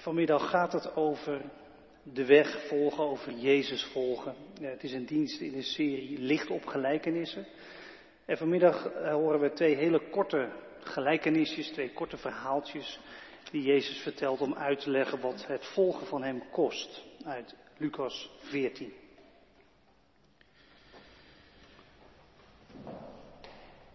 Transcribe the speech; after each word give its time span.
Vanmiddag 0.00 0.50
gaat 0.50 0.72
het 0.72 0.96
over 0.96 1.42
de 2.02 2.26
weg 2.26 2.66
volgen, 2.66 3.04
over 3.04 3.32
Jezus 3.32 3.84
volgen. 3.84 4.34
Het 4.60 4.82
is 4.82 4.92
een 4.92 5.06
dienst 5.06 5.40
in 5.40 5.52
de 5.52 5.62
serie 5.62 6.18
Licht 6.18 6.50
op 6.50 6.66
gelijkenissen. 6.66 7.46
En 8.24 8.36
vanmiddag 8.36 8.86
eh, 8.86 9.12
horen 9.12 9.40
we 9.40 9.52
twee 9.52 9.74
hele 9.74 10.10
korte 10.10 10.52
gelijkenisjes, 10.80 11.68
twee 11.68 11.92
korte 11.92 12.16
verhaaltjes 12.16 13.00
die 13.50 13.62
Jezus 13.62 13.98
vertelt 13.98 14.40
om 14.40 14.54
uit 14.54 14.80
te 14.80 14.90
leggen 14.90 15.20
wat 15.20 15.46
het 15.46 15.66
volgen 15.66 16.06
van 16.06 16.22
hem 16.22 16.42
kost. 16.50 17.04
Uit 17.24 17.54
Lucas 17.76 18.30
14. 18.38 18.92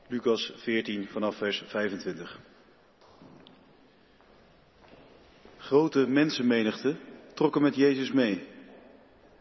Lucas 0.08 0.54
14 0.56 1.08
vanaf 1.08 1.38
vers 1.38 1.64
25. 1.66 2.45
Grote 5.66 6.08
mensenmenigte 6.08 6.96
trokken 7.34 7.62
met 7.62 7.76
Jezus 7.76 8.12
mee. 8.12 8.44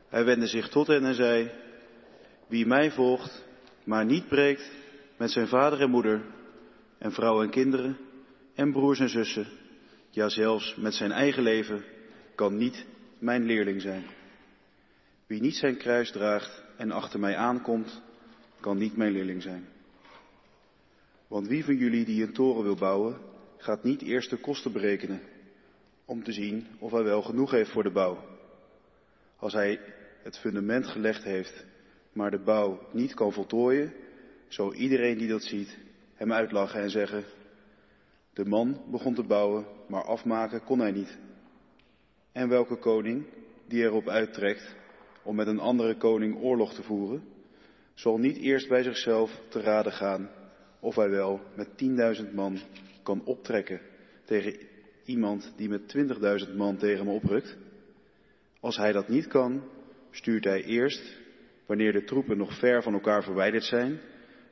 Hij 0.09 0.25
wendde 0.25 0.47
zich 0.47 0.69
tot 0.69 0.87
hen 0.87 1.05
en 1.05 1.15
zei, 1.15 1.51
wie 2.47 2.67
mij 2.67 2.91
volgt, 2.91 3.45
maar 3.85 4.05
niet 4.05 4.29
breekt 4.29 4.71
met 5.17 5.31
zijn 5.31 5.49
vader 5.49 5.81
en 5.81 5.91
moeder 5.91 6.23
en 6.99 7.13
vrouw 7.13 7.43
en 7.43 7.51
kinderen 7.51 7.97
en 8.55 8.73
broers 8.73 9.01
en 9.01 9.09
zussen, 9.09 9.47
ja 10.11 10.29
zelfs 10.29 10.75
met 10.77 10.95
zijn 10.95 11.13
eigen 11.13 11.43
leven, 11.43 11.85
kan 12.35 12.57
niet 12.57 12.87
mijn 13.19 13.45
leerling 13.45 13.81
zijn. 13.81 14.05
Wie 15.27 15.41
niet 15.41 15.57
zijn 15.57 15.77
kruis 15.77 16.11
draagt 16.11 16.63
en 16.77 16.91
achter 16.91 17.21
mij 17.21 17.37
aankomt, 17.37 18.03
kan 18.61 18.79
niet 18.79 18.97
mijn 18.97 19.13
leerling 19.13 19.43
zijn. 19.43 19.69
Want 21.29 21.47
wie 21.47 21.65
van 21.65 21.77
jullie 21.77 22.05
die 22.05 22.23
een 22.23 22.33
toren 22.33 22.63
wil 22.63 22.77
bouwen, 22.77 23.19
gaat 23.57 23.83
niet 23.83 24.03
eerst 24.03 24.31
de 24.31 24.37
kosten 24.37 24.73
berekenen 24.73 25.21
om 26.05 26.23
te 26.23 26.33
zien 26.33 26.67
of 26.79 26.91
hij 26.91 27.03
wel 27.03 27.23
genoeg 27.23 27.51
heeft 27.51 27.71
voor 27.71 27.83
de 27.83 27.93
bouw. 27.93 28.19
Als 29.37 29.53
hij 29.53 29.81
het 30.23 30.39
fundament 30.39 30.87
gelegd 30.87 31.25
heeft, 31.25 31.65
maar 32.13 32.31
de 32.31 32.43
bouw 32.43 32.81
niet 32.93 33.15
kan 33.15 33.33
voltooien, 33.33 33.93
zal 34.49 34.75
iedereen 34.75 35.19
die 35.19 35.29
dat 35.29 35.43
ziet 35.43 35.79
hem 36.15 36.33
uitlachen 36.33 36.81
en 36.81 36.91
zeggen, 36.91 37.25
de 38.33 38.45
man 38.45 38.83
begon 38.91 39.15
te 39.15 39.23
bouwen, 39.23 39.67
maar 39.89 40.05
afmaken 40.05 40.65
kon 40.65 40.79
hij 40.79 40.91
niet. 40.91 41.19
En 42.33 42.49
welke 42.49 42.77
koning, 42.77 43.27
die 43.67 43.83
erop 43.83 44.09
uittrekt 44.09 44.77
om 45.23 45.37
met 45.37 45.47
een 45.47 45.61
andere 45.61 45.97
koning 45.97 46.43
oorlog 46.43 46.75
te 46.75 46.83
voeren, 46.83 47.25
zal 47.95 48.19
niet 48.19 48.37
eerst 48.37 48.69
bij 48.69 48.83
zichzelf 48.83 49.41
te 49.49 49.61
raden 49.61 49.93
gaan 49.93 50.31
of 50.81 50.95
hij 50.95 51.11
wel 51.11 51.41
met 51.57 51.77
tienduizend 51.77 52.35
man 52.35 52.59
kan 53.03 53.25
optrekken 53.25 53.81
tegen 54.25 54.59
iemand 55.05 55.53
die 55.57 55.69
met 55.69 55.97
20.000 56.47 56.55
man 56.57 56.77
tegen 56.77 57.05
me 57.05 57.13
oprukt? 57.13 57.57
Als 58.61 58.77
hij 58.77 58.93
dat 58.93 59.09
niet 59.09 59.27
kan, 59.27 59.63
stuurt 60.11 60.45
hij 60.45 60.65
eerst, 60.65 61.19
wanneer 61.67 61.93
de 61.93 62.05
troepen 62.05 62.37
nog 62.37 62.59
ver 62.59 62.83
van 62.83 62.93
elkaar 62.93 63.23
verwijderd 63.23 63.65
zijn, 63.65 64.01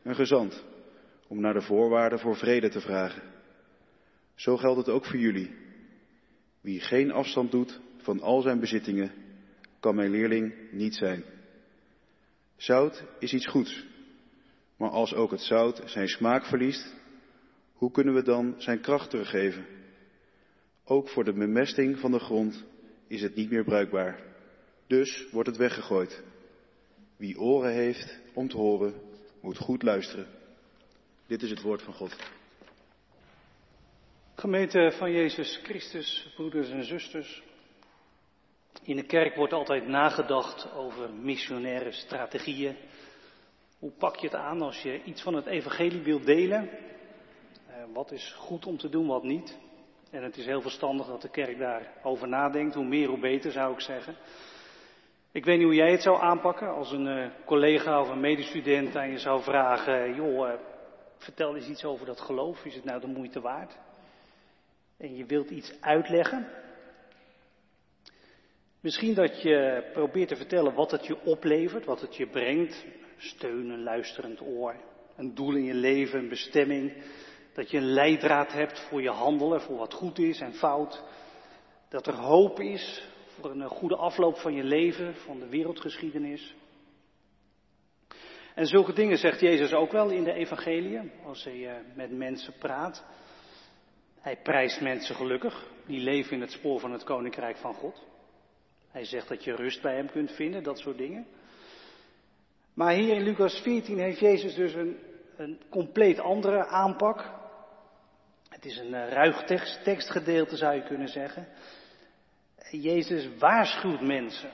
een 0.02 0.14
gezant 0.14 0.64
om 1.28 1.40
naar 1.40 1.54
de 1.54 1.62
voorwaarden 1.62 2.18
voor 2.18 2.36
vrede 2.36 2.68
te 2.68 2.80
vragen. 2.80 3.22
Zo 4.34 4.56
geldt 4.56 4.78
het 4.78 4.88
ook 4.88 5.04
voor 5.04 5.18
jullie. 5.18 5.54
Wie 6.60 6.80
geen 6.80 7.10
afstand 7.10 7.50
doet 7.50 7.80
van 7.96 8.20
al 8.20 8.40
zijn 8.40 8.60
bezittingen, 8.60 9.12
kan 9.80 9.94
mijn 9.94 10.10
leerling 10.10 10.54
niet 10.70 10.94
zijn. 10.94 11.24
Zout 12.56 13.04
is 13.18 13.32
iets 13.32 13.46
goeds, 13.46 13.86
maar 14.76 14.90
als 14.90 15.14
ook 15.14 15.30
het 15.30 15.40
zout 15.40 15.82
zijn 15.84 16.08
smaak 16.08 16.44
verliest, 16.44 16.94
hoe 17.72 17.90
kunnen 17.90 18.14
we 18.14 18.22
dan 18.22 18.54
zijn 18.58 18.80
kracht 18.80 19.10
teruggeven? 19.10 19.66
Ook 20.84 21.08
voor 21.08 21.24
de 21.24 21.32
bemesting 21.32 21.98
van 21.98 22.10
de 22.10 22.18
grond 22.18 22.64
is 23.06 23.22
het 23.22 23.34
niet 23.34 23.50
meer 23.50 23.64
bruikbaar. 23.64 24.20
Dus 24.86 25.30
wordt 25.30 25.48
het 25.48 25.58
weggegooid. 25.58 26.22
Wie 27.16 27.40
oren 27.40 27.72
heeft 27.72 28.20
om 28.34 28.48
te 28.48 28.56
horen, 28.56 28.94
moet 29.40 29.58
goed 29.58 29.82
luisteren. 29.82 30.26
Dit 31.26 31.42
is 31.42 31.50
het 31.50 31.62
woord 31.62 31.82
van 31.82 31.94
God. 31.94 32.16
Gemeente 34.34 34.92
van 34.98 35.12
Jezus 35.12 35.60
Christus, 35.62 36.32
broeders 36.34 36.70
en 36.70 36.84
zusters. 36.84 37.42
In 38.82 38.96
de 38.96 39.06
kerk 39.06 39.36
wordt 39.36 39.52
altijd 39.52 39.86
nagedacht 39.86 40.72
over 40.72 41.12
missionaire 41.12 41.92
strategieën. 41.92 42.76
Hoe 43.78 43.90
pak 43.90 44.16
je 44.16 44.26
het 44.26 44.36
aan 44.36 44.62
als 44.62 44.82
je 44.82 45.02
iets 45.02 45.22
van 45.22 45.34
het 45.34 45.46
evangelie 45.46 46.02
wilt 46.02 46.26
delen? 46.26 46.68
Eh, 47.66 47.84
wat 47.92 48.12
is 48.12 48.34
goed 48.38 48.66
om 48.66 48.78
te 48.78 48.88
doen, 48.88 49.06
wat 49.06 49.22
niet? 49.22 49.58
En 50.12 50.22
het 50.22 50.36
is 50.36 50.46
heel 50.46 50.60
verstandig 50.60 51.06
dat 51.06 51.22
de 51.22 51.30
kerk 51.30 51.58
daarover 51.58 52.28
nadenkt. 52.28 52.74
Hoe 52.74 52.84
meer, 52.84 53.08
hoe 53.08 53.18
beter 53.18 53.52
zou 53.52 53.72
ik 53.72 53.80
zeggen. 53.80 54.16
Ik 55.32 55.44
weet 55.44 55.56
niet 55.56 55.66
hoe 55.66 55.74
jij 55.74 55.90
het 55.90 56.02
zou 56.02 56.20
aanpakken 56.20 56.68
als 56.68 56.92
een 56.92 57.06
uh, 57.06 57.30
collega 57.44 58.00
of 58.00 58.08
een 58.08 58.20
medestudent 58.20 58.96
aan 58.96 59.10
je 59.10 59.18
zou 59.18 59.42
vragen: 59.42 60.14
joh, 60.14 60.48
uh, 60.48 60.54
vertel 61.16 61.56
eens 61.56 61.68
iets 61.68 61.84
over 61.84 62.06
dat 62.06 62.20
geloof. 62.20 62.64
Is 62.64 62.74
het 62.74 62.84
nou 62.84 63.00
de 63.00 63.06
moeite 63.06 63.40
waard? 63.40 63.78
En 64.96 65.16
je 65.16 65.26
wilt 65.26 65.50
iets 65.50 65.80
uitleggen. 65.80 66.48
Misschien 68.80 69.14
dat 69.14 69.42
je 69.42 69.90
probeert 69.92 70.28
te 70.28 70.36
vertellen 70.36 70.74
wat 70.74 70.90
het 70.90 71.06
je 71.06 71.24
oplevert, 71.24 71.84
wat 71.84 72.00
het 72.00 72.16
je 72.16 72.26
brengt. 72.26 72.86
Steun, 73.16 73.70
een 73.70 73.82
luisterend 73.82 74.40
oor, 74.40 74.74
een 75.16 75.34
doel 75.34 75.54
in 75.54 75.64
je 75.64 75.74
leven, 75.74 76.18
een 76.18 76.28
bestemming. 76.28 76.92
Dat 77.52 77.70
je 77.70 77.76
een 77.76 77.92
leidraad 77.92 78.52
hebt 78.52 78.80
voor 78.80 79.02
je 79.02 79.10
handelen, 79.10 79.60
voor 79.60 79.76
wat 79.76 79.94
goed 79.94 80.18
is 80.18 80.40
en 80.40 80.54
fout. 80.54 81.02
Dat 81.88 82.06
er 82.06 82.14
hoop 82.14 82.60
is 82.60 83.08
voor 83.26 83.50
een 83.50 83.68
goede 83.68 83.96
afloop 83.96 84.36
van 84.36 84.54
je 84.54 84.64
leven, 84.64 85.14
van 85.14 85.38
de 85.38 85.48
wereldgeschiedenis. 85.48 86.54
En 88.54 88.66
zulke 88.66 88.92
dingen 88.92 89.18
zegt 89.18 89.40
Jezus 89.40 89.72
ook 89.72 89.92
wel 89.92 90.10
in 90.10 90.24
de 90.24 90.32
evangelie, 90.32 91.00
als 91.24 91.44
hij 91.44 91.68
eh, 91.68 91.76
met 91.94 92.10
mensen 92.10 92.54
praat. 92.58 93.04
Hij 94.20 94.36
prijst 94.42 94.80
mensen 94.80 95.14
gelukkig, 95.14 95.66
die 95.86 96.00
leven 96.00 96.32
in 96.32 96.40
het 96.40 96.50
spoor 96.50 96.80
van 96.80 96.92
het 96.92 97.04
koninkrijk 97.04 97.56
van 97.56 97.74
God. 97.74 98.02
Hij 98.90 99.04
zegt 99.04 99.28
dat 99.28 99.44
je 99.44 99.54
rust 99.54 99.82
bij 99.82 99.94
hem 99.94 100.10
kunt 100.10 100.32
vinden, 100.32 100.62
dat 100.62 100.78
soort 100.78 100.98
dingen. 100.98 101.26
Maar 102.74 102.92
hier 102.94 103.14
in 103.14 103.22
Lucas 103.22 103.60
14 103.60 103.98
heeft 103.98 104.18
Jezus 104.18 104.54
dus 104.54 104.74
een, 104.74 104.98
een 105.36 105.60
compleet 105.70 106.18
andere 106.20 106.66
aanpak. 106.66 107.40
Het 108.62 108.70
is 108.70 108.78
een 108.78 108.94
eh, 108.94 109.08
ruig 109.08 109.44
tekst, 109.44 109.84
tekstgedeelte 109.84 110.56
zou 110.56 110.74
je 110.74 110.82
kunnen 110.82 111.08
zeggen. 111.08 111.48
Jezus 112.70 113.28
waarschuwt 113.38 114.00
mensen 114.00 114.50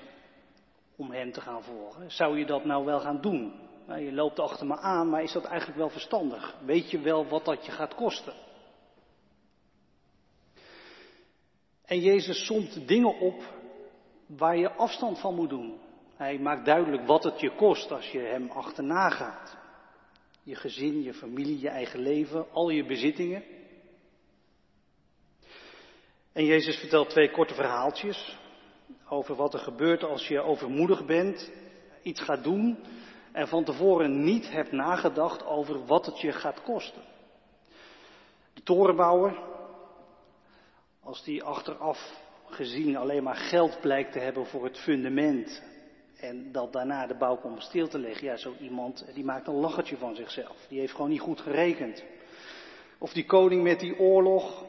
om 0.97 1.11
hem 1.11 1.33
te 1.33 1.41
gaan 1.41 1.63
volgen. 1.63 2.11
Zou 2.11 2.39
je 2.39 2.47
dat 2.47 2.65
nou 2.65 2.85
wel 2.85 3.01
gaan 3.01 3.21
doen? 3.21 3.53
Nou, 3.87 4.01
je 4.01 4.13
loopt 4.13 4.39
achter 4.39 4.67
me 4.67 4.77
aan, 4.77 5.09
maar 5.09 5.23
is 5.23 5.33
dat 5.33 5.45
eigenlijk 5.45 5.79
wel 5.79 5.91
verstandig? 5.91 6.57
Weet 6.65 6.91
je 6.91 7.01
wel 7.01 7.27
wat 7.27 7.45
dat 7.45 7.67
je 7.67 7.73
gaat 7.73 7.95
kosten? 7.95 8.35
En 11.85 12.01
Jezus 12.01 12.47
somt 12.47 12.89
dingen 12.89 13.19
op 13.19 13.43
waar 14.27 14.57
je 14.57 14.73
afstand 14.73 15.21
van 15.21 15.35
moet 15.35 15.51
doen. 15.51 15.81
Hij 16.17 16.39
maakt 16.39 16.65
duidelijk 16.65 17.07
wat 17.07 17.25
het 17.25 17.41
je 17.41 17.55
kost 17.55 17.93
als 17.93 18.11
je 18.11 18.19
hem 18.19 18.51
achterna 18.51 19.11
gaat. 19.11 19.57
Je 20.43 20.55
gezin, 20.55 21.03
je 21.03 21.15
familie, 21.15 21.61
je 21.61 21.69
eigen 21.69 22.01
leven, 22.01 22.53
al 22.53 22.71
je 22.71 22.85
bezittingen. 22.85 23.57
En 26.39 26.45
Jezus 26.45 26.79
vertelt 26.79 27.11
twee 27.11 27.31
korte 27.31 27.55
verhaaltjes 27.55 28.39
over 29.09 29.35
wat 29.35 29.55
er 29.55 29.61
gebeurt 29.61 30.05
als 30.05 30.29
je 30.29 30.41
overmoedig 30.41 31.07
bent, 31.07 31.51
iets 32.03 32.21
gaat 32.21 32.45
doen 32.45 32.79
en 33.33 33.49
van 33.49 33.65
tevoren 33.65 34.25
niet 34.25 34.51
hebt 34.51 34.73
nagedacht 34.73 35.47
over 35.47 35.87
wat 35.87 36.07
het 36.07 36.21
je 36.21 36.33
gaat 36.33 36.63
kosten. 36.63 37.03
De 38.55 38.63
torenbouwer, 38.63 39.39
als 41.03 41.25
die 41.25 41.43
achteraf 41.43 42.21
gezien 42.47 42.97
alleen 42.97 43.23
maar 43.23 43.37
geld 43.37 43.81
blijkt 43.81 44.13
te 44.13 44.19
hebben 44.19 44.47
voor 44.47 44.65
het 44.65 44.79
fundament 44.79 45.63
en 46.17 46.53
dat 46.53 46.73
daarna 46.73 47.07
de 47.07 47.17
bouw 47.17 47.37
komt 47.37 47.63
stil 47.63 47.89
te 47.89 47.99
leggen, 47.99 48.27
ja, 48.27 48.37
zo 48.37 48.55
iemand 48.61 49.05
die 49.15 49.25
maakt 49.25 49.47
een 49.47 49.61
lachertje 49.61 49.97
van 49.97 50.15
zichzelf. 50.15 50.67
Die 50.69 50.79
heeft 50.79 50.93
gewoon 50.93 51.11
niet 51.11 51.21
goed 51.21 51.41
gerekend. 51.41 52.05
Of 52.99 53.13
die 53.13 53.25
koning 53.25 53.63
met 53.63 53.81
die 53.81 53.99
oorlog, 53.99 54.65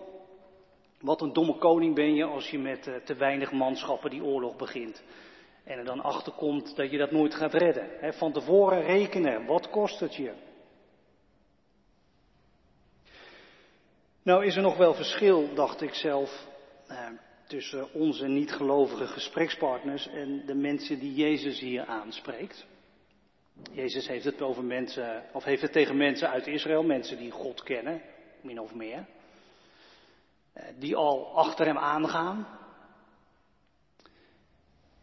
wat 1.01 1.22
een 1.22 1.34
domme 1.34 1.57
koning 1.57 1.96
ben 1.96 2.16
je 2.16 2.24
als 2.24 2.50
je 2.50 2.60
met 2.60 2.88
uh, 2.88 2.96
te 2.96 3.16
weinig 3.16 3.51
manschappen 3.51 4.10
die 4.10 4.24
oorlog 4.24 4.56
begint. 4.56 5.04
En 5.63 5.78
er 5.78 5.86
dan 5.86 6.01
achter 6.01 6.34
komt 6.34 6.75
dat 6.75 6.92
je 6.92 6.98
dat 6.98 7.12
nooit 7.12 7.36
gaat 7.36 7.54
redden. 7.54 8.13
Van 8.13 8.31
tevoren 8.31 8.81
rekenen, 8.81 9.46
wat 9.46 9.69
kost 9.69 10.00
het 10.00 10.16
je? 10.16 10.34
Nou 14.24 14.46
is 14.46 14.56
er 14.56 14.62
nog 14.62 14.78
wel 14.78 14.94
verschil, 14.94 15.54
dacht 15.54 15.81
ik 15.81 15.94
zelf, 15.94 16.48
uh, 16.90 17.07
tussen 17.48 17.94
onze 17.94 18.28
niet-gelovige 18.28 19.07
gesprekspartners 19.07 20.07
en 20.07 20.46
de 20.46 20.56
mensen 20.56 21.00
die 21.00 21.13
Jezus 21.13 21.60
hier 21.60 21.86
aanspreekt. 21.86 22.66
Jezus 23.72 24.07
heeft 24.07 24.25
het 24.25 24.42
over 24.42 24.63
mensen, 24.63 25.24
of 25.34 25.44
heeft 25.44 25.62
het 25.62 25.72
tegen 25.72 25.98
mensen 25.98 26.30
uit 26.30 26.48
Israël, 26.48 26.84
mensen 26.84 27.18
die 27.18 27.31
God 27.31 27.63
kennen, 27.63 28.01
min 28.42 28.60
of 28.60 28.74
meer. 28.74 29.06
Eh, 30.54 30.63
die 30.80 30.96
al 30.96 31.36
achter 31.36 31.66
hem 31.66 31.78
aangaan. 31.78 32.48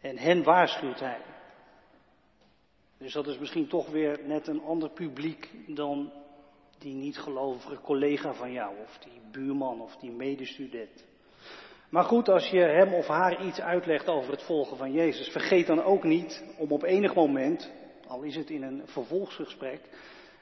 En 0.01 0.17
hen 0.17 0.43
waarschuwt 0.43 0.99
hij. 0.99 1.21
Dus 2.97 3.13
dat 3.13 3.27
is 3.27 3.37
misschien 3.37 3.67
toch 3.67 3.89
weer 3.89 4.19
net 4.23 4.47
een 4.47 4.61
ander 4.61 4.89
publiek 4.89 5.49
dan 5.67 6.11
die 6.77 6.93
niet-gelovige 6.93 7.81
collega 7.81 8.33
van 8.33 8.51
jou, 8.51 8.75
of 8.83 8.97
die 8.97 9.21
buurman 9.31 9.81
of 9.81 9.95
die 9.95 10.11
medestudent. 10.11 11.05
Maar 11.89 12.03
goed, 12.03 12.29
als 12.29 12.49
je 12.49 12.59
hem 12.59 12.93
of 12.93 13.07
haar 13.07 13.45
iets 13.45 13.61
uitlegt 13.61 14.07
over 14.07 14.31
het 14.31 14.43
volgen 14.43 14.77
van 14.77 14.91
Jezus, 14.91 15.27
vergeet 15.27 15.67
dan 15.67 15.83
ook 15.83 16.03
niet 16.03 16.43
om 16.57 16.71
op 16.71 16.83
enig 16.83 17.15
moment, 17.15 17.71
al 18.07 18.21
is 18.21 18.35
het 18.35 18.49
in 18.49 18.63
een 18.63 18.81
vervolgsgesprek, 18.85 19.81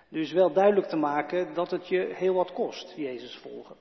dus 0.10 0.32
wel 0.32 0.54
duidelijk 0.54 0.88
te 0.88 0.96
maken 0.96 1.54
dat 1.54 1.72
het 1.72 1.88
je 1.88 2.12
heel 2.14 2.34
wat 2.34 2.54
kost, 2.54 2.94
Jezus 2.96 3.38
volgen. 3.38 3.76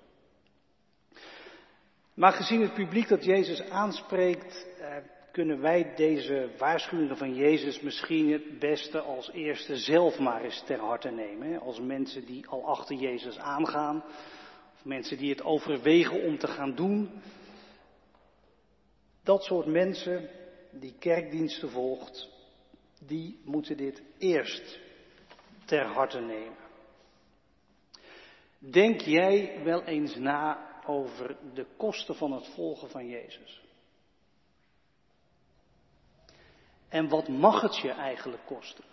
Maar 2.15 2.33
gezien 2.33 2.61
het 2.61 2.75
publiek 2.75 3.09
dat 3.09 3.25
Jezus 3.25 3.63
aanspreekt, 3.71 4.67
eh, 4.81 4.97
kunnen 5.33 5.61
wij 5.61 5.95
deze 5.95 6.51
waarschuwingen 6.59 7.17
van 7.17 7.35
Jezus 7.35 7.81
misschien 7.81 8.33
het 8.33 8.59
beste 8.59 9.01
als 9.01 9.31
eerste 9.31 9.77
zelf 9.77 10.19
maar 10.19 10.43
eens 10.43 10.63
ter 10.67 10.79
harte 10.79 11.11
nemen. 11.11 11.61
Als 11.61 11.81
mensen 11.81 12.25
die 12.25 12.49
al 12.49 12.67
achter 12.67 12.97
Jezus 12.97 13.39
aangaan, 13.39 14.05
of 14.75 14.85
mensen 14.85 15.17
die 15.17 15.31
het 15.31 15.43
overwegen 15.43 16.23
om 16.23 16.39
te 16.39 16.47
gaan 16.47 16.75
doen. 16.75 17.11
Dat 19.23 19.45
soort 19.45 19.67
mensen 19.67 20.29
die 20.71 20.95
kerkdiensten 20.99 21.71
volgt, 21.71 22.29
die 23.07 23.41
moeten 23.45 23.77
dit 23.77 24.03
eerst 24.19 24.79
ter 25.65 25.85
harte 25.85 26.21
nemen. 26.21 26.63
Denk 28.59 29.01
jij 29.01 29.61
wel 29.65 29.85
eens 29.85 30.17
na 30.17 30.74
over 30.87 31.37
de 31.55 31.67
kosten 31.77 32.15
van 32.15 32.33
het 32.33 32.49
volgen 32.55 32.91
van 32.91 33.09
Jezus? 33.09 33.63
En 36.89 37.09
wat 37.09 37.29
mag 37.29 37.61
het 37.61 37.77
je 37.77 37.91
eigenlijk 37.91 38.47
kosten? 38.47 38.85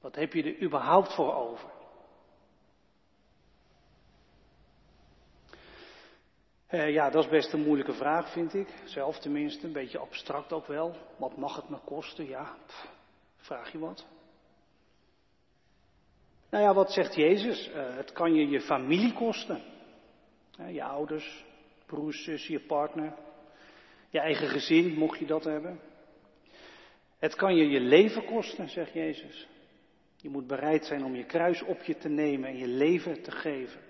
Wat 0.00 0.14
heb 0.14 0.32
je 0.32 0.42
er 0.42 0.62
überhaupt 0.62 1.14
voor 1.14 1.34
over? 1.34 1.70
Uh, 6.70 6.92
ja, 6.92 7.10
dat 7.10 7.24
is 7.24 7.30
best 7.30 7.52
een 7.52 7.62
moeilijke 7.62 7.92
vraag, 7.92 8.32
vind 8.32 8.54
ik. 8.54 8.68
Zelf 8.84 9.18
tenminste, 9.18 9.66
een 9.66 9.72
beetje 9.72 9.98
abstract 9.98 10.52
ook 10.52 10.66
wel. 10.66 10.96
Wat 11.16 11.36
mag 11.36 11.56
het 11.56 11.68
me 11.68 11.78
kosten? 11.84 12.26
Ja, 12.26 12.56
vraag 13.36 13.72
je 13.72 13.78
wat. 13.78 14.06
Nou 16.50 16.64
ja, 16.64 16.74
wat 16.74 16.92
zegt 16.92 17.14
Jezus? 17.14 17.68
Uh, 17.68 17.96
het 17.96 18.12
kan 18.12 18.34
je 18.34 18.48
je 18.48 18.60
familie 18.60 19.12
kosten. 19.12 19.71
Je 20.56 20.82
ouders, 20.82 21.44
broers, 21.86 22.24
zus, 22.24 22.46
je 22.46 22.60
partner. 22.60 23.14
Je 24.08 24.20
eigen 24.20 24.48
gezin, 24.48 24.94
mocht 24.94 25.18
je 25.18 25.26
dat 25.26 25.44
hebben. 25.44 25.80
Het 27.18 27.34
kan 27.34 27.54
je 27.54 27.68
je 27.68 27.80
leven 27.80 28.24
kosten, 28.24 28.68
zegt 28.68 28.92
Jezus. 28.92 29.48
Je 30.16 30.28
moet 30.28 30.46
bereid 30.46 30.84
zijn 30.84 31.04
om 31.04 31.14
je 31.14 31.24
kruis 31.24 31.62
op 31.62 31.82
je 31.82 31.96
te 31.96 32.08
nemen 32.08 32.48
en 32.48 32.56
je 32.56 32.66
leven 32.66 33.22
te 33.22 33.30
geven. 33.30 33.80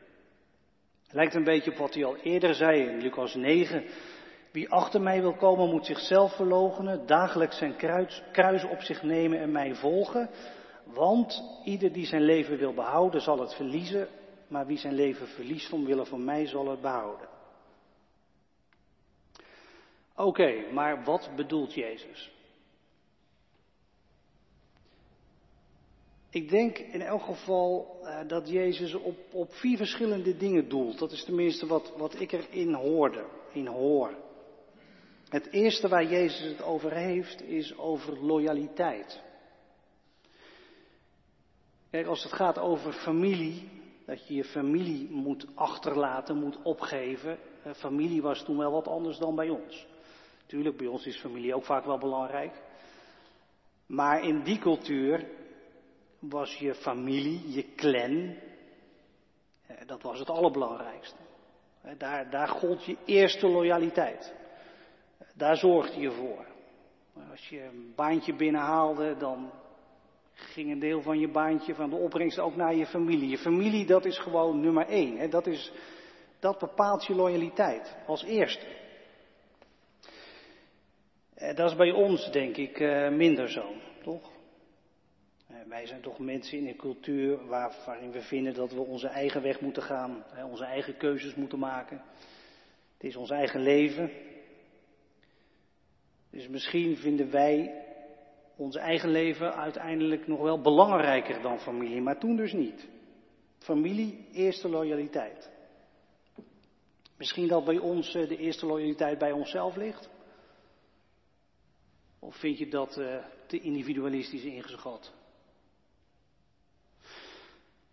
Het 1.03 1.13
lijkt 1.13 1.35
een 1.35 1.45
beetje 1.45 1.71
op 1.71 1.77
wat 1.77 1.95
hij 1.95 2.05
al 2.05 2.17
eerder 2.17 2.55
zei 2.55 2.81
in 2.81 3.01
Lucas 3.01 3.35
9. 3.35 3.85
Wie 4.53 4.69
achter 4.69 5.01
mij 5.01 5.21
wil 5.21 5.35
komen 5.35 5.71
moet 5.71 5.87
zichzelf 5.87 6.37
verloochenen, 6.37 7.07
dagelijks 7.07 7.59
zijn 7.59 7.77
kruis, 7.77 8.23
kruis 8.33 8.65
op 8.65 8.81
zich 8.81 9.03
nemen 9.03 9.39
en 9.39 9.53
mij 9.53 9.75
volgen. 9.75 10.31
Want 10.85 11.43
ieder 11.65 11.93
die 11.93 12.07
zijn 12.07 12.23
leven 12.23 12.59
wil 12.59 12.75
behouden 12.75 13.21
zal 13.21 13.41
het 13.41 13.55
verliezen, 13.55 14.09
maar 14.53 14.67
wie 14.67 14.79
zijn 14.79 14.95
leven 14.95 15.29
verliest 15.29 15.73
omwille 15.73 16.07
van 16.07 16.25
mij 16.25 16.47
zal 16.47 16.69
het 16.69 16.81
behouden. 16.81 17.29
Oké, 20.17 20.73
maar 20.73 21.05
wat 21.05 21.31
bedoelt 21.37 21.75
Jezus? 21.75 22.31
Ik 26.31 26.49
denk 26.49 26.79
in 26.79 27.03
elk 27.03 27.23
geval 27.23 27.99
uh, 28.03 28.21
dat 28.29 28.49
Jezus 28.49 28.95
op, 28.95 29.17
op 29.33 29.53
vier 29.53 29.77
verschillende 29.77 30.37
dingen 30.37 30.69
doelt. 30.69 30.99
Dat 30.99 31.13
is 31.13 31.25
tenminste 31.25 31.67
wat, 31.67 31.93
wat 31.97 32.21
ik 32.21 32.33
erin 32.33 32.75
hoorde, 32.75 33.25
in 33.53 33.67
hoor. 33.67 34.15
Het 35.29 35.47
eerste 35.51 35.89
waar 35.89 36.05
Jezus 36.05 36.49
het 36.49 36.63
over 36.63 36.93
heeft, 36.93 37.43
is 37.43 37.77
over 37.77 38.25
loyaliteit. 38.25 39.21
Als 42.07 42.23
het 42.23 42.33
gaat 42.33 42.59
over 42.59 42.93
familie, 42.93 43.82
dat 44.07 44.29
je 44.29 44.35
je 44.35 44.45
familie 44.45 45.11
moet 45.11 45.47
achterlaten, 45.55 46.37
moet 46.37 46.63
opgeven. 46.63 47.39
Uh, 47.67 47.73
familie 47.75 48.23
was 48.23 48.45
toen 48.45 48.57
wel 48.57 48.73
wat 48.73 48.89
anders 48.89 49.19
dan 49.19 49.35
bij 49.35 49.49
ons. 49.49 49.87
Tuurlijk, 50.47 50.77
bij 50.77 50.87
ons 50.87 51.07
is 51.07 51.21
familie 51.21 51.55
ook 51.55 51.65
vaak 51.65 51.85
wel 51.85 51.99
belangrijk. 51.99 52.63
Maar 53.87 54.23
in 54.25 54.43
die 54.43 54.59
cultuur 54.59 55.27
was 56.19 56.59
je 56.59 56.75
familie, 56.75 57.53
je 57.53 57.75
clan. 57.75 58.35
Dat 59.87 60.03
was 60.03 60.19
het 60.19 60.31
allerbelangrijkste. 60.31 61.17
Daar, 61.99 62.31
daar 62.31 62.49
gold 62.49 62.85
je 62.85 62.97
eerste 63.05 63.49
loyaliteit. 63.49 64.35
Daar 65.35 65.57
zorgde 65.57 66.01
je 66.01 66.11
voor. 66.11 66.47
Als 67.31 67.49
je 67.49 67.63
een 67.63 67.93
baantje 67.97 68.35
binnenhaalde, 68.35 69.17
dan 69.17 69.51
ging 70.45 70.71
een 70.71 70.79
deel 70.79 71.03
van 71.03 71.19
je 71.19 71.29
baantje, 71.29 71.75
van 71.75 71.91
de 71.91 71.97
opbrengst 71.97 72.39
ook 72.39 72.57
naar 72.57 72.75
je 72.75 72.87
familie. 72.87 73.29
Je 73.29 73.39
familie, 73.39 73.87
dat 73.87 74.05
is 74.05 74.19
gewoon 74.19 74.61
nummer 74.61 74.87
één. 74.87 75.31
Dat, 75.31 75.47
is, 75.47 75.73
dat 76.39 76.59
bepaalt 76.59 77.07
je 77.07 77.15
loyaliteit 77.15 77.97
als 78.07 78.25
eerste. 78.25 78.67
Dat 81.35 81.71
is 81.71 81.77
bij 81.77 81.91
ons, 81.91 82.31
denk 82.31 82.57
ik, 82.57 82.79
minder 83.11 83.51
zo, 83.51 83.65
toch? 84.03 84.31
wij 85.73 85.87
zijn 85.87 86.01
toch 86.01 86.19
mensen 86.19 86.59
in 86.59 86.67
een 86.67 86.77
cultuur 86.77 87.47
waar, 87.47 87.75
waarin 87.87 88.11
we 88.11 88.21
vinden 88.21 88.55
dat 88.55 88.73
we 88.73 88.81
onze 88.81 89.09
eigen 89.09 89.43
weg 89.43 89.61
moeten 89.61 89.83
gaan, 89.83 90.25
hè, 90.33 90.45
onze 90.45 90.65
eigen 90.65 90.97
keuzes 90.97 91.35
moeten 91.35 91.59
maken. 91.59 92.03
Het 92.97 93.05
is 93.05 93.17
ons 93.17 93.31
eigen 93.31 93.61
leven. 93.61 94.11
Dus 96.31 96.49
misschien 96.49 96.97
vinden 96.97 97.31
wij 97.31 97.82
ons 98.57 98.77
eigen 98.77 99.11
leven 99.11 99.55
uiteindelijk 99.55 100.27
nog 100.27 100.41
wel 100.41 100.61
belangrijker 100.61 101.43
dan 101.43 101.61
familie, 101.61 102.01
maar 102.01 102.19
toen 102.19 102.37
dus 102.37 102.53
niet. 102.53 102.89
Familie, 103.59 104.29
eerste 104.33 104.69
loyaliteit. 104.69 105.51
Misschien 107.17 107.49
dat 107.49 107.65
bij 107.65 107.79
ons 107.79 108.15
eh, 108.15 108.29
de 108.29 108.37
eerste 108.37 108.67
loyaliteit 108.67 109.19
bij 109.19 109.33
onszelf 109.33 109.77
ligt? 109.77 110.11
Of 112.19 112.37
vind 112.37 112.59
je 112.59 112.69
dat 112.69 112.97
uh, 112.99 113.25
te 113.47 113.61
individualistisch 113.61 114.45
ingeschat? 114.45 115.13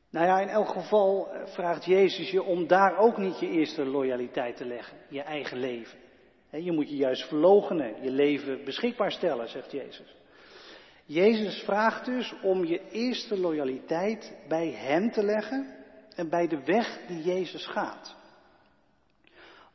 Nou 0.09 0.25
ja, 0.25 0.39
in 0.39 0.47
elk 0.47 0.67
geval 0.67 1.31
eh, 1.31 1.47
vraagt 1.47 1.85
Jezus 1.85 2.31
je 2.31 2.43
om 2.43 2.67
daar 2.67 2.97
ook 2.97 3.17
niet 3.17 3.39
je 3.39 3.49
eerste 3.49 3.85
loyaliteit 3.85 4.57
te 4.57 4.65
leggen, 4.65 4.97
je 5.09 5.21
eigen 5.21 5.57
leven. 5.57 5.99
Je 6.51 6.71
moet 6.71 6.89
je 6.89 6.95
juist 6.95 7.27
verlogenen, 7.27 8.03
je 8.03 8.11
leven 8.11 8.65
beschikbaar 8.65 9.11
stellen, 9.11 9.49
zegt 9.49 9.71
Jezus. 9.71 10.18
Jezus 11.09 11.61
vraagt 11.63 12.05
dus 12.05 12.33
om 12.41 12.65
je 12.65 12.89
eerste 12.89 13.39
loyaliteit 13.39 14.33
bij 14.47 14.71
Hem 14.71 15.11
te 15.11 15.23
leggen 15.23 15.75
en 16.15 16.29
bij 16.29 16.47
de 16.47 16.63
weg 16.63 16.99
die 17.07 17.23
Jezus 17.23 17.65
gaat. 17.65 18.15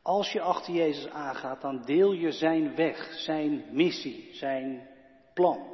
Als 0.01 0.31
je 0.31 0.41
achter 0.41 0.73
Jezus 0.73 1.09
aangaat, 1.09 1.61
dan 1.61 1.81
deel 1.85 2.11
je 2.11 2.31
Zijn 2.31 2.75
weg, 2.75 3.13
Zijn 3.13 3.65
missie, 3.71 4.29
Zijn 4.31 4.87
plan. 5.33 5.73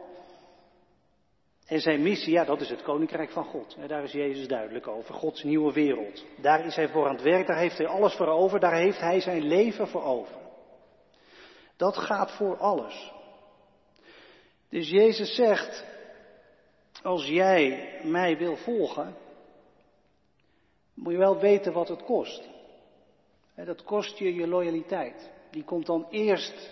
En 1.67 1.79
zijn 1.79 2.01
missie, 2.01 2.33
ja, 2.33 2.45
dat 2.45 2.61
is 2.61 2.69
het 2.69 2.81
koninkrijk 2.81 3.29
van 3.29 3.45
God. 3.45 3.77
Daar 3.87 4.03
is 4.03 4.11
Jezus 4.11 4.47
duidelijk 4.47 4.87
over. 4.87 5.13
Gods 5.13 5.43
nieuwe 5.43 5.73
wereld. 5.73 6.25
Daar 6.37 6.65
is 6.65 6.75
hij 6.75 6.89
voor 6.89 7.07
aan 7.07 7.15
het 7.15 7.23
werk, 7.23 7.47
daar 7.47 7.57
heeft 7.57 7.77
hij 7.77 7.87
alles 7.87 8.13
voor 8.13 8.27
over, 8.27 8.59
daar 8.59 8.75
heeft 8.75 8.99
hij 8.99 9.19
zijn 9.19 9.43
leven 9.43 9.87
voor 9.87 10.03
over. 10.03 10.35
Dat 11.77 11.97
gaat 11.97 12.31
voor 12.31 12.57
alles. 12.57 13.19
Dus 14.71 14.89
Jezus 14.89 15.35
zegt, 15.35 15.85
als 17.03 17.25
jij 17.25 17.99
mij 18.03 18.37
wil 18.37 18.55
volgen, 18.55 19.15
moet 20.93 21.11
je 21.11 21.17
wel 21.17 21.39
weten 21.39 21.73
wat 21.73 21.87
het 21.87 22.03
kost. 22.03 22.49
Dat 23.55 23.83
kost 23.83 24.17
je 24.17 24.33
je 24.33 24.47
loyaliteit. 24.47 25.31
Die 25.49 25.63
komt 25.63 25.85
dan 25.85 26.07
eerst 26.09 26.71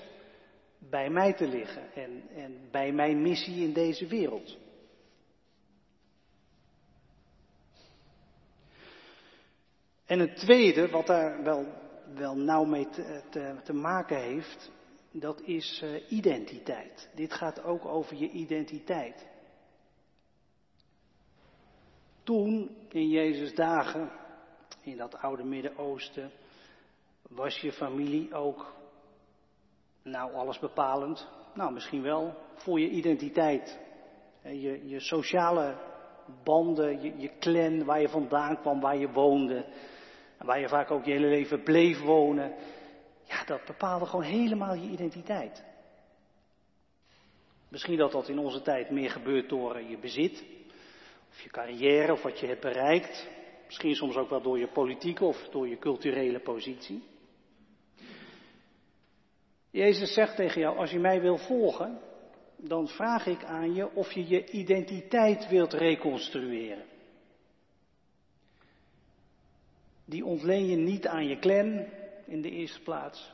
bij 0.78 1.10
mij 1.10 1.34
te 1.34 1.48
liggen 1.48 1.94
en, 1.94 2.24
en 2.36 2.68
bij 2.72 2.92
mijn 2.92 3.22
missie 3.22 3.64
in 3.64 3.74
deze 3.74 4.08
wereld. 4.08 4.58
En 10.06 10.20
het 10.20 10.36
tweede, 10.36 10.90
wat 10.90 11.08
daar 11.08 11.44
wel, 11.44 11.66
wel 12.14 12.36
nauw 12.36 12.64
mee 12.64 12.90
te, 12.90 13.22
te, 13.30 13.56
te 13.64 13.74
maken 13.74 14.22
heeft, 14.22 14.72
dat 15.12 15.42
is 15.42 15.82
uh, 15.84 16.12
identiteit. 16.12 17.10
Dit 17.16 17.34
gaat 17.34 17.64
ook 17.64 17.86
over 17.86 18.16
je 18.16 18.30
identiteit. 18.30 19.28
Toen, 22.24 22.76
in 22.90 23.10
Jezus' 23.10 23.56
dagen, 23.56 24.12
in 24.82 24.98
dat 24.98 25.16
oude 25.16 25.44
Midden-Oosten, 25.44 26.32
was 27.30 27.60
je 27.60 27.72
familie 27.72 28.34
ook, 28.34 28.74
nou 30.04 30.34
alles 30.34 30.60
bepalend. 30.60 31.28
nou 31.54 31.74
misschien 31.74 32.02
wel, 32.02 32.36
voor 32.56 32.80
je 32.80 32.90
identiteit. 32.90 33.80
Je, 34.44 34.88
je 34.88 35.00
sociale 35.00 35.78
banden, 36.44 37.02
je, 37.02 37.18
je 37.18 37.38
clan, 37.40 37.86
waar 37.86 38.02
je 38.02 38.10
vandaan 38.10 38.60
kwam, 38.60 38.80
waar 38.80 38.98
je 38.98 39.12
woonde. 39.12 39.66
En 40.38 40.46
waar 40.46 40.60
je 40.60 40.68
vaak 40.68 40.92
ook 40.92 41.06
je 41.06 41.12
hele 41.12 41.28
leven 41.28 41.64
bleef 41.64 42.02
wonen. 42.02 42.54
Ja, 43.30 43.44
dat 43.46 43.66
bepaalde 43.66 44.06
gewoon 44.06 44.26
helemaal 44.26 44.74
je 44.74 44.90
identiteit. 44.90 45.64
Misschien 47.70 47.98
dat 47.98 48.12
dat 48.12 48.30
in 48.30 48.40
onze 48.40 48.62
tijd 48.62 48.90
meer 48.90 49.10
gebeurt 49.10 49.50
door 49.50 49.82
je 49.82 49.98
bezit, 49.98 50.44
of 51.30 51.42
je 51.42 51.50
carrière, 51.50 52.12
of 52.12 52.22
wat 52.22 52.40
je 52.40 52.48
hebt 52.48 52.62
bereikt. 52.62 53.30
Misschien 53.66 53.96
soms 53.96 54.16
ook 54.16 54.30
wel 54.30 54.42
door 54.42 54.60
je 54.60 54.68
politieke 54.68 55.26
of 55.26 55.50
door 55.50 55.68
je 55.68 55.78
culturele 55.78 56.40
positie. 56.40 57.04
Jezus 59.72 60.14
zegt 60.14 60.36
tegen 60.36 60.62
jou, 60.62 60.78
als 60.78 60.92
je 60.92 61.00
mij 61.00 61.22
wil 61.22 61.38
volgen, 61.38 62.00
dan 62.58 62.88
vraag 62.88 63.26
ik 63.26 63.44
aan 63.44 63.74
je 63.74 63.94
of 63.94 64.12
je 64.12 64.28
je 64.28 64.50
identiteit 64.50 65.48
wilt 65.48 65.74
reconstrueren. 65.74 66.86
Die 70.06 70.26
ontleen 70.26 70.66
je 70.66 70.76
niet 70.76 71.08
aan 71.08 71.28
je 71.28 71.40
clan 71.40 71.86
in 72.30 72.42
de 72.42 72.50
eerste 72.50 72.82
plaats, 72.82 73.34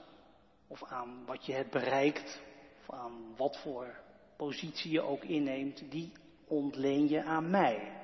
of 0.68 0.84
aan 0.84 1.26
wat 1.26 1.46
je 1.46 1.54
hebt 1.54 1.72
bereikt, 1.72 2.42
of 2.80 2.96
aan 2.96 3.36
wat 3.38 3.58
voor 3.58 3.96
positie 4.36 4.92
je 4.92 5.02
ook 5.02 5.24
inneemt, 5.24 5.92
die 5.92 6.12
ontleen 6.48 7.10
je 7.10 7.24
aan 7.24 7.50
mij. 7.50 8.04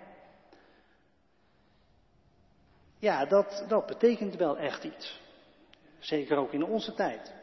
Ja, 3.00 3.25
dat, 3.25 3.65
dat 3.67 3.86
betekent 3.86 4.36
wel 4.36 4.57
echt 4.57 4.83
iets. 4.83 5.19
Zeker 6.00 6.38
ook 6.38 6.53
in 6.53 6.63
onze 6.63 6.93
tijd. 6.93 7.33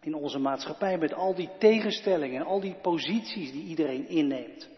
In 0.00 0.14
onze 0.14 0.38
maatschappij 0.38 0.98
met 0.98 1.12
al 1.12 1.34
die 1.34 1.50
tegenstellingen 1.58 2.40
en 2.40 2.46
al 2.46 2.60
die 2.60 2.74
posities 2.74 3.52
die 3.52 3.64
iedereen 3.64 4.08
inneemt. 4.08 4.68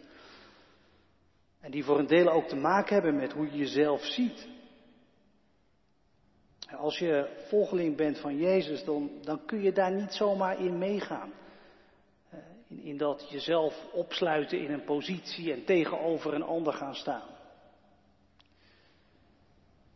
En 1.60 1.70
die 1.70 1.84
voor 1.84 1.98
een 1.98 2.06
deel 2.06 2.28
ook 2.28 2.48
te 2.48 2.56
maken 2.56 2.94
hebben 2.94 3.16
met 3.16 3.32
hoe 3.32 3.50
je 3.50 3.56
jezelf 3.56 4.04
ziet. 4.04 4.48
Als 6.78 6.98
je 6.98 7.28
volgeling 7.48 7.96
bent 7.96 8.18
van 8.18 8.36
Jezus, 8.36 8.84
dan, 8.84 9.10
dan 9.22 9.44
kun 9.44 9.62
je 9.62 9.72
daar 9.72 9.92
niet 9.92 10.12
zomaar 10.12 10.60
in 10.60 10.78
meegaan. 10.78 11.32
Eh, 12.30 12.38
in, 12.68 12.82
in 12.82 12.96
dat 12.96 13.26
jezelf 13.30 13.84
opsluiten 13.92 14.60
in 14.60 14.72
een 14.72 14.84
positie 14.84 15.52
en 15.52 15.64
tegenover 15.64 16.34
een 16.34 16.42
ander 16.42 16.72
gaan 16.72 16.94
staan. 16.94 17.34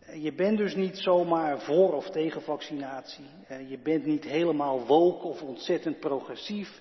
Eh, 0.00 0.22
je 0.22 0.32
bent 0.32 0.58
dus 0.58 0.75
niet 0.75 0.99
zomaar 0.99 1.60
voor 1.60 1.92
of 1.92 2.10
tegen 2.10 2.42
vaccinatie. 2.42 3.26
Eh, 3.46 3.70
je 3.70 3.78
bent 3.78 4.04
niet 4.04 4.25
helemaal 4.25 4.87
woke 4.87 5.26
of 5.26 5.42
ontzettend 5.42 6.00
progressief. 6.00 6.80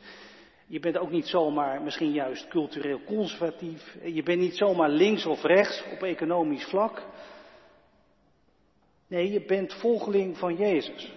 Je 0.68 0.80
bent 0.80 0.98
ook 0.98 1.12
niet 1.12 1.28
zomaar 1.28 1.82
misschien 1.82 2.12
juist 2.12 2.48
cultureel 2.48 3.04
conservatief. 3.04 3.98
Je 4.04 4.24
bent 4.24 4.40
niet 4.40 4.58
zomaar 4.58 4.90
links 4.90 5.26
of 5.26 5.44
rechts 5.44 5.84
op 5.94 6.04
economisch 6.04 6.66
vlak. 6.66 7.04
Nee, 9.10 9.32
je 9.32 9.46
bent 9.46 9.74
volgeling 9.74 10.38
van 10.38 10.56
Jezus. 10.56 11.14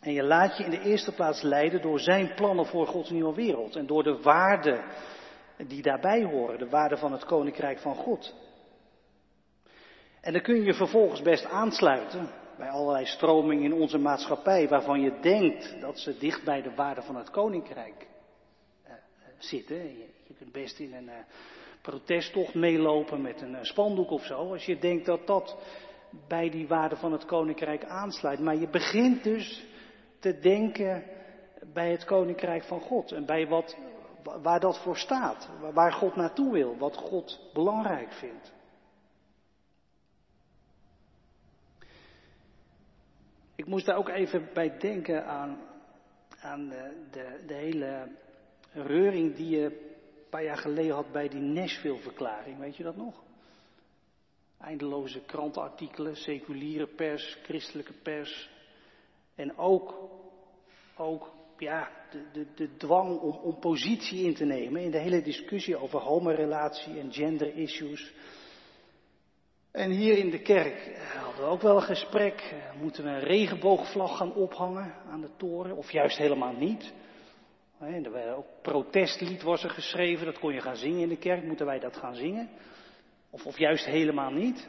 En 0.00 0.12
je 0.12 0.22
laat 0.22 0.56
je 0.56 0.64
in 0.64 0.70
de 0.70 0.80
eerste 0.80 1.12
plaats 1.12 1.42
leiden 1.42 1.82
door 1.82 2.00
zijn 2.00 2.34
plannen 2.34 2.66
voor 2.66 2.86
Gods 2.86 3.10
nieuwe 3.10 3.34
wereld. 3.34 3.76
En 3.76 3.86
door 3.86 4.02
de 4.02 4.20
waarden 4.22 4.84
die 5.66 5.82
daarbij 5.82 6.24
horen, 6.24 6.58
de 6.58 6.68
waarden 6.68 6.98
van 6.98 7.12
het 7.12 7.24
Koninkrijk 7.24 7.78
van 7.78 7.94
God. 7.94 8.34
En 10.20 10.32
dan 10.32 10.42
kun 10.42 10.62
je 10.62 10.74
vervolgens 10.74 11.22
best 11.22 11.44
aansluiten 11.44 12.30
bij 12.56 12.68
allerlei 12.68 13.06
stromingen 13.06 13.64
in 13.64 13.74
onze 13.74 13.98
maatschappij 13.98 14.68
waarvan 14.68 15.00
je 15.00 15.18
denkt 15.20 15.80
dat 15.80 15.98
ze 15.98 16.18
dicht 16.18 16.44
bij 16.44 16.62
de 16.62 16.74
waarden 16.74 17.04
van 17.04 17.16
het 17.16 17.30
Koninkrijk 17.30 18.06
uh, 18.86 18.92
zitten. 19.38 19.76
Je, 19.76 20.34
kunt 20.38 20.52
best 20.52 20.78
in 20.78 20.94
een 20.94 21.08
uh, 21.08 21.14
protesttocht 21.82 22.54
meelopen 22.54 23.22
met 23.22 23.40
een 23.40 23.64
spandoek 23.64 24.10
of 24.10 24.24
zo, 24.24 24.52
als 24.52 24.64
je 24.64 24.78
denkt 24.78 25.06
dat 25.06 25.26
dat 25.26 25.56
bij 26.28 26.50
die 26.50 26.68
waarden 26.68 26.98
van 26.98 27.12
het 27.12 27.24
koninkrijk 27.24 27.84
aansluit. 27.84 28.40
Maar 28.40 28.56
je 28.56 28.68
begint 28.68 29.24
dus 29.24 29.66
te 30.18 30.38
denken 30.38 31.04
bij 31.72 31.90
het 31.90 32.04
koninkrijk 32.04 32.64
van 32.64 32.80
God 32.80 33.12
en 33.12 33.26
bij 33.26 33.46
wat, 33.46 33.76
waar 34.42 34.60
dat 34.60 34.82
voor 34.82 34.96
staat, 34.96 35.48
waar 35.72 35.92
God 35.92 36.16
naartoe 36.16 36.52
wil, 36.52 36.76
wat 36.78 36.96
God 36.96 37.50
belangrijk 37.52 38.12
vindt. 38.12 38.52
Ik 43.56 43.66
moest 43.66 43.86
daar 43.86 43.96
ook 43.96 44.08
even 44.08 44.48
bij 44.54 44.78
denken 44.78 45.26
aan, 45.26 45.58
aan 46.40 46.68
de, 46.68 47.06
de, 47.10 47.44
de 47.46 47.54
hele 47.54 48.08
reuring 48.72 49.34
die 49.34 49.48
je 49.48 49.64
een 49.64 50.28
paar 50.30 50.44
jaar 50.44 50.58
geleden 50.58 50.94
had 50.94 51.12
bij 51.12 51.28
die 51.28 51.40
Nashville-verklaring. 51.40 52.58
Weet 52.58 52.76
je 52.76 52.82
dat 52.82 52.96
nog? 52.96 53.23
Eindeloze 54.60 55.20
krantenartikelen, 55.20 56.16
seculiere 56.16 56.86
pers, 56.86 57.38
christelijke 57.42 57.92
pers. 57.92 58.50
En 59.34 59.58
ook, 59.58 60.10
ook 60.96 61.32
ja, 61.58 61.90
de, 62.10 62.24
de, 62.32 62.46
de 62.54 62.76
dwang 62.76 63.20
om, 63.20 63.36
om 63.36 63.58
positie 63.58 64.24
in 64.24 64.34
te 64.34 64.44
nemen 64.44 64.82
in 64.82 64.90
de 64.90 64.98
hele 64.98 65.22
discussie 65.22 65.76
over 65.76 66.00
homorelatie 66.00 66.98
en 66.98 67.12
gender 67.12 67.56
issues. 67.56 68.12
En 69.70 69.90
hier 69.90 70.18
in 70.18 70.30
de 70.30 70.42
kerk 70.42 70.98
hadden 71.22 71.44
we 71.44 71.50
ook 71.50 71.62
wel 71.62 71.76
een 71.76 71.82
gesprek. 71.82 72.54
Moeten 72.80 73.04
we 73.04 73.10
een 73.10 73.20
regenboogvlag 73.20 74.16
gaan 74.16 74.34
ophangen 74.34 74.94
aan 75.10 75.20
de 75.20 75.30
toren? 75.36 75.76
Of 75.76 75.90
juist 75.90 76.16
helemaal 76.16 76.52
niet? 76.52 76.92
Er 77.80 78.12
werd 78.12 78.36
ook 78.36 78.46
protestlied 78.62 79.42
er 79.42 79.70
geschreven, 79.70 80.26
dat 80.26 80.38
kon 80.38 80.54
je 80.54 80.60
gaan 80.60 80.76
zingen 80.76 81.00
in 81.00 81.08
de 81.08 81.16
kerk. 81.16 81.44
Moeten 81.44 81.66
wij 81.66 81.78
dat 81.78 81.96
gaan 81.96 82.14
zingen? 82.14 82.48
Of, 83.34 83.46
of 83.46 83.58
juist 83.58 83.84
helemaal 83.84 84.30
niet. 84.30 84.68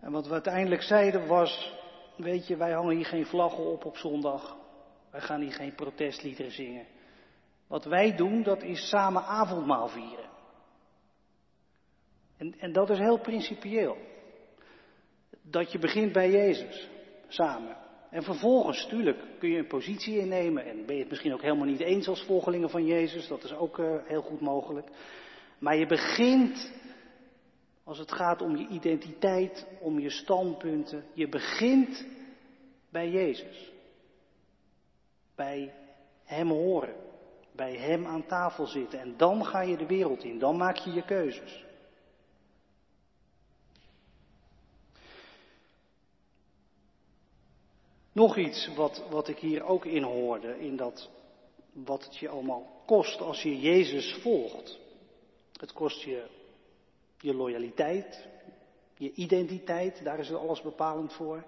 En 0.00 0.12
wat 0.12 0.26
we 0.26 0.32
uiteindelijk 0.32 0.82
zeiden 0.82 1.26
was, 1.26 1.72
weet 2.16 2.46
je, 2.46 2.56
wij 2.56 2.72
hangen 2.72 2.96
hier 2.96 3.06
geen 3.06 3.26
vlaggen 3.26 3.64
op 3.64 3.84
op 3.84 3.96
zondag. 3.96 4.56
Wij 5.10 5.20
gaan 5.20 5.40
hier 5.40 5.52
geen 5.52 5.74
protestliederen 5.74 6.52
zingen. 6.52 6.86
Wat 7.66 7.84
wij 7.84 8.16
doen, 8.16 8.42
dat 8.42 8.62
is 8.62 8.88
samen 8.88 9.22
avondmaal 9.22 9.88
vieren. 9.88 10.30
En, 12.36 12.54
en 12.58 12.72
dat 12.72 12.90
is 12.90 12.98
heel 12.98 13.20
principieel. 13.20 13.96
Dat 15.42 15.72
je 15.72 15.78
begint 15.78 16.12
bij 16.12 16.30
Jezus, 16.30 16.88
samen. 17.28 17.76
En 18.10 18.22
vervolgens, 18.22 18.86
tuurlijk, 18.86 19.18
kun 19.38 19.50
je 19.50 19.58
een 19.58 19.66
positie 19.66 20.18
innemen 20.18 20.64
en 20.64 20.86
ben 20.86 20.94
je 20.94 21.00
het 21.00 21.10
misschien 21.10 21.32
ook 21.32 21.42
helemaal 21.42 21.66
niet 21.66 21.80
eens 21.80 22.08
als 22.08 22.24
volgelingen 22.24 22.70
van 22.70 22.86
Jezus, 22.86 23.28
dat 23.28 23.44
is 23.44 23.52
ook 23.54 23.78
uh, 23.78 23.96
heel 24.04 24.22
goed 24.22 24.40
mogelijk. 24.40 24.88
Maar 25.58 25.76
je 25.76 25.86
begint, 25.86 26.72
als 27.84 27.98
het 27.98 28.12
gaat 28.12 28.42
om 28.42 28.56
je 28.56 28.68
identiteit, 28.68 29.66
om 29.80 29.98
je 29.98 30.10
standpunten, 30.10 31.04
je 31.12 31.28
begint 31.28 32.06
bij 32.90 33.10
Jezus. 33.10 33.72
Bij 35.34 35.74
Hem 36.24 36.48
horen, 36.48 36.94
bij 37.52 37.76
Hem 37.76 38.06
aan 38.06 38.26
tafel 38.26 38.66
zitten 38.66 39.00
en 39.00 39.16
dan 39.16 39.44
ga 39.44 39.60
je 39.60 39.76
de 39.76 39.86
wereld 39.86 40.24
in, 40.24 40.38
dan 40.38 40.56
maak 40.56 40.76
je 40.76 40.92
je 40.92 41.04
keuzes. 41.04 41.64
Nog 48.12 48.36
iets 48.36 48.74
wat, 48.74 49.02
wat 49.10 49.28
ik 49.28 49.38
hier 49.38 49.64
ook 49.64 49.84
in 49.84 50.02
hoorde, 50.02 50.60
in 50.60 50.76
dat 50.76 51.10
wat 51.72 52.04
het 52.04 52.16
je 52.16 52.28
allemaal 52.28 52.82
kost 52.86 53.20
als 53.20 53.42
je 53.42 53.60
Jezus 53.60 54.14
volgt. 54.14 54.78
Het 55.60 55.72
kost 55.72 56.02
je 56.02 56.26
je 57.18 57.34
loyaliteit, 57.34 58.28
je 58.96 59.12
identiteit, 59.12 60.04
daar 60.04 60.18
is 60.18 60.32
alles 60.32 60.62
bepalend 60.62 61.12
voor. 61.12 61.44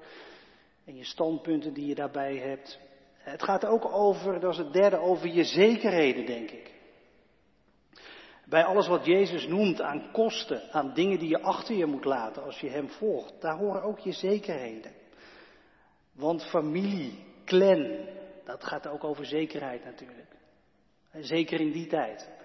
En 0.84 0.96
je 0.96 1.04
standpunten 1.04 1.72
die 1.72 1.86
je 1.86 1.94
daarbij 1.94 2.36
hebt. 2.36 2.78
Het 3.12 3.42
gaat 3.42 3.64
ook 3.64 3.84
over, 3.84 4.40
dat 4.40 4.52
is 4.52 4.58
het 4.58 4.72
derde, 4.72 4.98
over 4.98 5.28
je 5.28 5.44
zekerheden, 5.44 6.26
denk 6.26 6.50
ik. 6.50 6.76
Bij 8.44 8.64
alles 8.64 8.86
wat 8.86 9.04
Jezus 9.04 9.46
noemt 9.46 9.80
aan 9.80 10.12
kosten, 10.12 10.72
aan 10.72 10.94
dingen 10.94 11.18
die 11.18 11.28
je 11.28 11.42
achter 11.42 11.74
je 11.74 11.86
moet 11.86 12.04
laten 12.04 12.42
als 12.42 12.60
je 12.60 12.68
Hem 12.68 12.88
volgt, 12.88 13.40
daar 13.40 13.58
horen 13.58 13.82
ook 13.82 13.98
je 13.98 14.12
zekerheden. 14.12 14.92
Want 16.12 16.44
familie, 16.44 17.24
clan, 17.44 18.06
dat 18.44 18.64
gaat 18.64 18.86
ook 18.86 19.04
over 19.04 19.26
zekerheid 19.26 19.84
natuurlijk. 19.84 20.36
Zeker 21.12 21.60
in 21.60 21.72
die 21.72 21.86
tijd. 21.86 22.37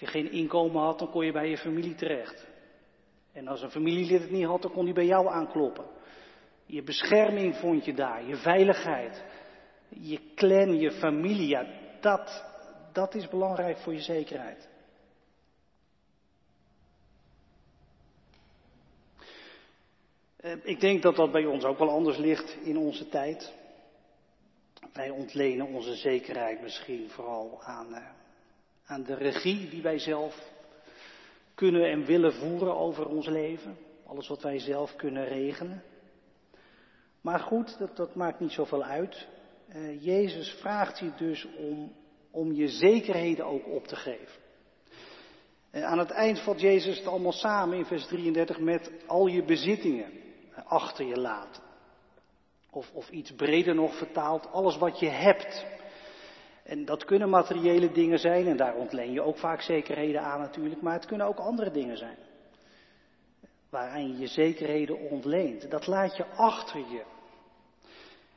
Als 0.00 0.12
je 0.12 0.18
geen 0.20 0.32
inkomen 0.32 0.82
had, 0.82 0.98
dan 0.98 1.10
kon 1.10 1.24
je 1.24 1.32
bij 1.32 1.48
je 1.48 1.58
familie 1.58 1.94
terecht. 1.94 2.46
En 3.32 3.48
als 3.48 3.62
een 3.62 3.70
familielid 3.70 4.20
het 4.20 4.30
niet 4.30 4.44
had, 4.44 4.62
dan 4.62 4.72
kon 4.72 4.84
hij 4.84 4.94
bij 4.94 5.06
jou 5.06 5.28
aankloppen. 5.28 5.84
Je 6.66 6.82
bescherming 6.82 7.56
vond 7.56 7.84
je 7.84 7.94
daar, 7.94 8.26
je 8.26 8.36
veiligheid, 8.36 9.24
je 9.88 10.20
clan, 10.34 10.78
je 10.78 10.90
familie, 10.90 11.48
ja, 11.48 11.66
dat, 12.00 12.44
dat 12.92 13.14
is 13.14 13.28
belangrijk 13.28 13.78
voor 13.78 13.92
je 13.92 14.00
zekerheid. 14.00 14.68
Eh, 20.36 20.52
ik 20.62 20.80
denk 20.80 21.02
dat 21.02 21.16
dat 21.16 21.32
bij 21.32 21.46
ons 21.46 21.64
ook 21.64 21.78
wel 21.78 21.90
anders 21.90 22.16
ligt 22.16 22.56
in 22.62 22.78
onze 22.78 23.08
tijd. 23.08 23.54
Wij 24.92 25.10
ontlenen 25.10 25.66
onze 25.66 25.94
zekerheid 25.94 26.62
misschien 26.62 27.10
vooral 27.10 27.62
aan, 27.62 27.88
uh, 27.90 28.15
aan 28.86 29.02
de 29.02 29.14
regie 29.14 29.68
die 29.68 29.82
wij 29.82 29.98
zelf 29.98 30.54
kunnen 31.54 31.90
en 31.90 32.04
willen 32.04 32.32
voeren 32.32 32.76
over 32.76 33.06
ons 33.06 33.26
leven. 33.26 33.76
Alles 34.06 34.28
wat 34.28 34.42
wij 34.42 34.58
zelf 34.58 34.96
kunnen 34.96 35.24
regelen. 35.24 35.82
Maar 37.20 37.40
goed, 37.40 37.78
dat, 37.94 38.14
maakt 38.14 38.40
niet 38.40 38.52
zoveel 38.52 38.84
uit. 38.84 39.26
Uh, 39.68 40.04
Jezus 40.04 40.50
vraagt 40.50 40.98
je 40.98 41.12
dus 41.16 41.46
om, 41.56 41.92
om 42.30 42.52
je 42.52 42.68
zekerheden 42.68 43.44
ook 43.44 43.66
op 43.66 43.86
te 43.86 43.96
geven. 43.96 44.40
Uh, 45.72 45.84
aan 45.84 45.98
het 45.98 46.10
eind 46.10 46.40
valt 46.40 46.60
Jezus 46.60 46.98
het 46.98 47.06
allemaal 47.06 47.32
samen 47.32 47.78
in 47.78 47.84
vers 47.84 48.06
33 48.06 48.58
met 48.58 48.90
al 49.06 49.26
je 49.26 49.44
bezittingen 49.44 50.12
achter 50.64 51.06
je 51.06 51.16
laten. 51.16 51.62
Of, 52.70 52.90
of 52.92 53.10
iets 53.10 53.32
breder 53.32 53.74
nog 53.74 53.96
vertaald, 53.96 54.46
alles 54.52 54.76
wat 54.76 54.98
je 54.98 55.08
hebt. 55.08 55.64
En 56.66 56.84
dat 56.84 57.04
kunnen 57.04 57.28
materiële 57.28 57.92
dingen 57.92 58.18
zijn, 58.18 58.46
en 58.46 58.56
daar 58.56 58.74
ontleen 58.74 59.12
je 59.12 59.22
ook 59.22 59.38
vaak 59.38 59.60
zekerheden 59.60 60.22
aan 60.22 60.40
natuurlijk, 60.40 60.82
maar 60.82 60.92
het 60.92 61.06
kunnen 61.06 61.26
ook 61.26 61.38
andere 61.38 61.70
dingen 61.70 61.96
zijn. 61.96 62.16
Waaraan 63.70 64.08
je 64.08 64.18
je 64.18 64.26
zekerheden 64.26 65.00
ontleent. 65.10 65.70
Dat 65.70 65.86
laat 65.86 66.16
je 66.16 66.26
achter 66.26 66.78
je. 66.78 67.02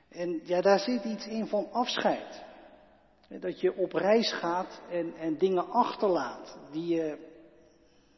En 0.10 0.42
ja, 0.44 0.62
daar 0.62 0.80
zit 0.80 1.04
iets 1.04 1.28
in 1.28 1.48
van 1.48 1.72
afscheid. 1.72 2.44
Dat 3.28 3.60
je 3.60 3.76
op 3.76 3.94
reis 3.94 4.34
gaat 4.34 4.82
en, 4.90 5.14
en 5.16 5.38
dingen 5.38 5.70
achterlaat 5.70 6.58
die 6.72 6.96
je 6.96 7.18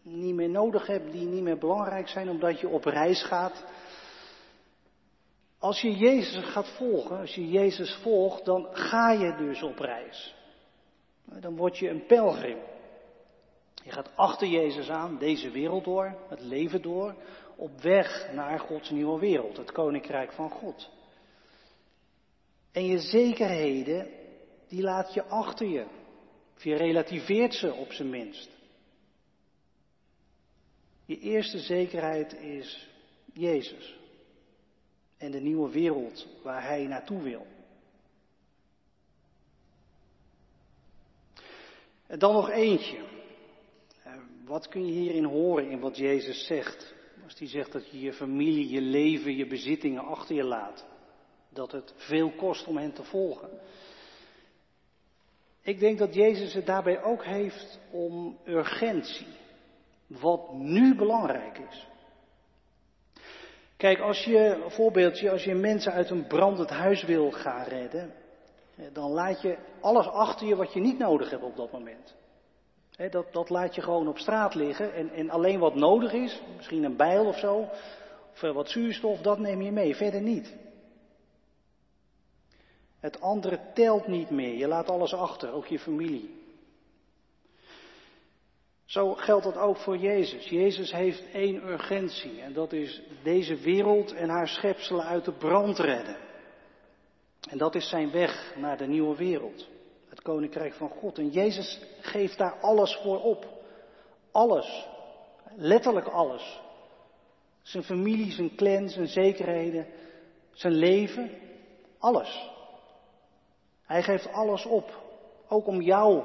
niet 0.02 0.36
meer 0.36 0.50
nodig 0.50 0.88
hebt, 0.88 1.12
die 1.12 1.28
niet 1.28 1.44
meer 1.44 1.58
belangrijk 1.58 2.08
zijn, 2.08 2.30
omdat 2.30 2.60
je 2.60 2.68
op 2.68 2.86
reis 2.86 3.24
gaat. 3.24 3.66
Als 5.62 5.82
je 5.82 5.92
Jezus 5.92 6.44
gaat 6.46 6.68
volgen, 6.68 7.18
als 7.18 7.36
je 7.36 7.50
Jezus 7.50 7.94
volgt, 7.94 8.46
dan 8.46 8.68
ga 8.72 9.12
je 9.12 9.36
dus 9.36 9.64
op 9.64 9.80
reis. 9.80 10.36
Dan 11.26 11.56
word 11.56 11.78
je 11.78 11.90
een 11.90 12.06
pelgrim. 12.06 12.58
Je 13.84 13.92
gaat 13.92 14.16
achter 14.16 14.48
Jezus 14.48 14.90
aan, 14.90 15.18
deze 15.18 15.50
wereld 15.50 15.84
door, 15.84 16.18
het 16.30 16.40
leven 16.40 16.82
door, 16.82 17.16
op 17.56 17.82
weg 17.82 18.32
naar 18.34 18.60
Gods 18.60 18.90
nieuwe 18.90 19.20
wereld, 19.20 19.58
het 19.58 19.72
koninkrijk 19.72 20.32
van 20.32 20.50
God. 20.50 20.90
En 22.72 22.86
je 22.86 23.00
zekerheden, 23.00 24.10
die 24.68 24.82
laat 24.82 25.14
je 25.14 25.24
achter 25.24 25.68
je. 25.68 25.86
Of 26.56 26.64
je 26.64 26.76
relativeert 26.76 27.54
ze 27.54 27.74
op 27.74 27.92
zijn 27.92 28.10
minst. 28.10 28.50
Je 31.06 31.20
eerste 31.20 31.60
zekerheid 31.60 32.34
is 32.34 32.90
Jezus. 33.34 34.00
En 35.22 35.32
de 35.32 35.40
nieuwe 35.40 35.72
wereld 35.72 36.28
waar 36.44 36.64
Hij 36.64 36.88
naartoe 36.88 37.22
wil. 37.22 37.46
En 42.08 42.20
dan 42.20 42.34
nog 42.34 42.50
eentje. 42.50 43.04
Wat 44.46 44.68
kun 44.68 44.86
je 44.86 44.92
hierin 44.92 45.24
horen 45.24 45.70
in 45.70 45.80
wat 45.80 45.98
Jezus 45.98 46.46
zegt? 46.46 46.94
Als 47.24 47.40
hij 47.40 47.48
zegt 47.48 47.72
dat 47.72 47.92
je 47.92 48.00
je 48.00 48.14
familie, 48.14 48.70
je 48.70 48.82
leven, 48.82 49.36
je 49.36 49.48
bezittingen 49.48 50.04
achter 50.04 50.36
je 50.36 50.44
laat. 50.44 50.86
Dat 51.50 51.72
het 51.72 51.94
veel 51.96 52.32
kost 52.32 52.68
om 52.68 52.78
hen 52.78 52.94
te 52.94 53.04
volgen. 53.04 53.50
Ik 55.62 55.80
denk 55.80 55.98
dat 55.98 56.14
Jezus 56.14 56.54
het 56.54 56.66
daarbij 56.66 57.04
ook 57.04 57.26
heeft 57.26 57.80
om 57.92 58.38
urgentie. 58.46 59.28
Wat 60.08 60.54
nu 60.54 60.96
belangrijk 60.96 61.58
is. 61.58 61.88
Kijk, 63.82 64.00
als 64.00 64.24
je, 64.24 64.66
voorbeeldje, 64.68 65.32
als 65.32 65.44
je 65.44 65.56
mensen 65.56 65.92
uit 65.92 66.10
een 66.10 66.28
brandend 66.28 66.70
huis 66.70 67.04
wil 67.04 67.32
gaan 67.32 67.64
redden, 67.64 68.14
dan 68.94 69.12
laat 69.12 69.42
je 69.42 69.58
alles 69.80 70.08
achter 70.08 70.48
je 70.48 70.56
wat 70.56 70.74
je 70.74 70.80
niet 70.80 70.98
nodig 70.98 71.30
hebt 71.30 71.44
op 71.44 71.56
dat 71.56 71.72
moment. 71.72 72.16
dat, 73.10 73.34
dat 73.34 73.50
laat 73.50 73.76
je 73.76 73.82
gewoon 73.82 74.08
op 74.08 74.18
straat 74.18 74.56
liggen 74.56 74.94
en, 74.94 75.10
en 75.10 75.30
alleen 75.30 75.60
wat 75.60 75.76
nodig 75.76 76.14
is, 76.14 76.42
misschien 76.56 76.84
een 76.84 76.96
bijl 76.96 77.26
of 77.26 77.38
zo, 77.38 77.70
of 78.32 78.42
wat 78.42 78.70
zuurstof, 78.70 79.22
dat 79.22 79.40
neem 79.40 79.62
je 79.62 79.72
mee, 79.72 79.96
verder 79.96 80.22
niet. 80.22 80.56
Het 83.00 83.22
andere 83.22 83.60
telt 83.74 84.08
niet 84.08 84.30
meer, 84.30 84.58
je 84.58 84.68
laat 84.68 84.90
alles 84.90 85.14
achter, 85.14 85.54
ook 85.54 85.66
je 85.66 85.80
familie. 85.80 86.41
Zo 88.92 89.14
geldt 89.14 89.44
dat 89.44 89.58
ook 89.58 89.78
voor 89.78 89.98
Jezus. 89.98 90.50
Jezus 90.50 90.92
heeft 90.92 91.32
één 91.32 91.68
urgentie 91.68 92.42
en 92.42 92.54
dat 92.54 92.74
is 92.74 93.02
deze 93.24 93.56
wereld 93.56 94.14
en 94.14 94.30
haar 94.30 94.48
schepselen 94.48 95.06
uit 95.06 95.26
de 95.26 95.32
brand 95.32 95.80
redden. 95.80 96.18
En 97.50 97.58
dat 97.58 97.76
is 97.76 97.90
zijn 97.90 98.12
weg 98.12 98.56
naar 98.58 98.78
de 98.78 98.88
nieuwe 98.88 99.16
wereld, 99.16 99.68
het 100.10 100.22
koninkrijk 100.22 100.74
van 100.74 100.90
God. 100.90 101.18
En 101.18 101.30
Jezus 101.30 101.82
geeft 102.02 102.38
daar 102.38 102.60
alles 102.60 103.00
voor 103.04 103.22
op. 103.22 103.48
Alles, 104.32 104.88
letterlijk 105.56 106.08
alles. 106.08 106.62
Zijn 107.62 107.84
familie, 107.84 108.32
zijn 108.32 108.56
clan, 108.56 108.90
zijn 108.90 109.08
zekerheden, 109.08 109.88
zijn 110.52 110.74
leven, 110.74 111.32
alles. 112.00 112.50
Hij 113.86 114.04
geeft 114.04 114.32
alles 114.32 114.66
op, 114.66 115.02
ook 115.48 115.68
om 115.68 115.82
jou 115.82 116.24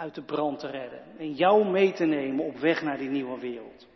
uit 0.00 0.14
de 0.14 0.22
brand 0.22 0.58
te 0.58 0.66
redden 0.66 1.02
en 1.18 1.32
jou 1.32 1.70
mee 1.70 1.92
te 1.92 2.04
nemen 2.04 2.44
op 2.44 2.56
weg 2.56 2.82
naar 2.82 2.98
die 2.98 3.08
nieuwe 3.08 3.40
wereld. 3.40 3.86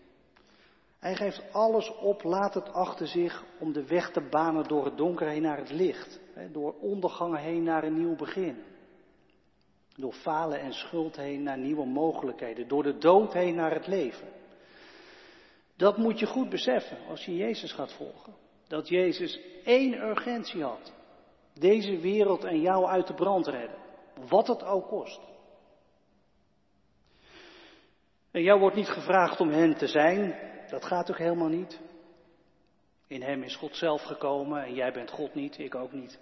Hij 0.99 1.15
geeft 1.15 1.53
alles 1.53 1.95
op, 1.97 2.23
laat 2.23 2.55
het 2.55 2.73
achter 2.73 3.07
zich 3.07 3.45
om 3.59 3.73
de 3.73 3.87
weg 3.87 4.11
te 4.11 4.21
banen 4.31 4.69
door 4.69 4.85
het 4.85 4.97
donker 4.97 5.29
heen 5.29 5.43
naar 5.43 5.59
het 5.59 5.71
licht, 5.71 6.21
door 6.53 6.75
ondergang 6.81 7.39
heen 7.39 7.63
naar 7.63 7.85
een 7.85 7.99
nieuw 7.99 8.17
begin. 8.17 8.63
Door 9.97 10.13
falen 10.13 10.61
en 10.61 10.73
schuld 10.73 11.17
heen 11.17 11.43
naar 11.43 11.59
nieuwe 11.59 11.87
mogelijkheden, 11.87 12.69
door 12.69 12.83
de 12.83 12.99
dood 12.99 13.33
heen 13.33 13.55
naar 13.55 13.75
het 13.75 13.87
leven. 13.87 14.29
Dat 15.77 15.97
moet 15.97 16.19
je 16.19 16.27
goed 16.27 16.49
beseffen 16.49 16.99
als 17.09 17.25
je 17.25 17.37
Jezus 17.37 17.73
gaat 17.73 17.93
volgen. 17.93 18.35
Dat 18.69 18.89
Jezus 18.89 19.41
één 19.65 19.95
urgentie 19.95 20.63
had. 20.63 20.93
Deze 21.55 21.99
wereld 21.99 22.45
en 22.45 22.61
jou 22.61 22.87
uit 22.87 23.07
de 23.07 23.15
brand 23.15 23.47
redden. 23.47 23.79
Wat 24.29 24.47
het 24.47 24.65
ook 24.65 24.89
kost. 24.89 25.21
En 28.35 28.43
jou 28.43 28.61
wordt 28.61 28.77
niet 28.77 28.89
gevraagd 28.89 29.41
om 29.41 29.51
hen 29.51 29.77
te 29.77 29.87
zijn. 29.87 30.39
Dat 30.69 30.85
gaat 30.85 31.11
ook 31.11 31.19
helemaal 31.19 31.49
niet. 31.49 31.81
In 33.07 33.23
hem 33.23 33.43
is 33.43 33.57
God 33.57 33.77
zelf 33.77 34.03
gekomen 34.03 34.65
en 34.65 34.75
jij 34.75 34.93
bent 34.93 35.11
God 35.11 35.35
niet, 35.35 35.59
ik 35.59 35.75
ook 35.75 35.93
niet. 35.93 36.19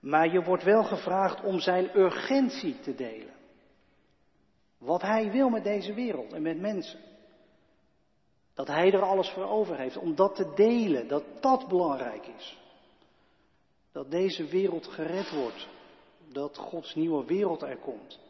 Maar 0.00 0.32
je 0.32 0.42
wordt 0.42 0.62
wel 0.62 0.84
gevraagd 0.84 1.42
om 1.42 1.60
zijn 1.60 1.98
urgentie 1.98 2.80
te 2.80 2.94
delen. 2.94 3.34
Wat 4.78 5.02
hij 5.02 5.30
wil 5.30 5.48
met 5.48 5.64
deze 5.64 5.94
wereld 5.94 6.32
en 6.32 6.42
met 6.42 6.60
mensen. 6.60 7.00
Dat 8.54 8.66
hij 8.66 8.92
er 8.92 9.02
alles 9.02 9.30
voor 9.30 9.46
over 9.46 9.78
heeft. 9.78 9.96
Om 9.96 10.14
dat 10.14 10.34
te 10.34 10.52
delen, 10.54 11.08
dat 11.08 11.24
dat 11.40 11.68
belangrijk 11.68 12.26
is. 12.26 12.58
Dat 13.92 14.10
deze 14.10 14.46
wereld 14.46 14.86
gered 14.86 15.30
wordt. 15.30 15.68
Dat 16.32 16.56
Gods 16.56 16.94
nieuwe 16.94 17.24
wereld 17.24 17.62
er 17.62 17.78
komt. 17.78 18.23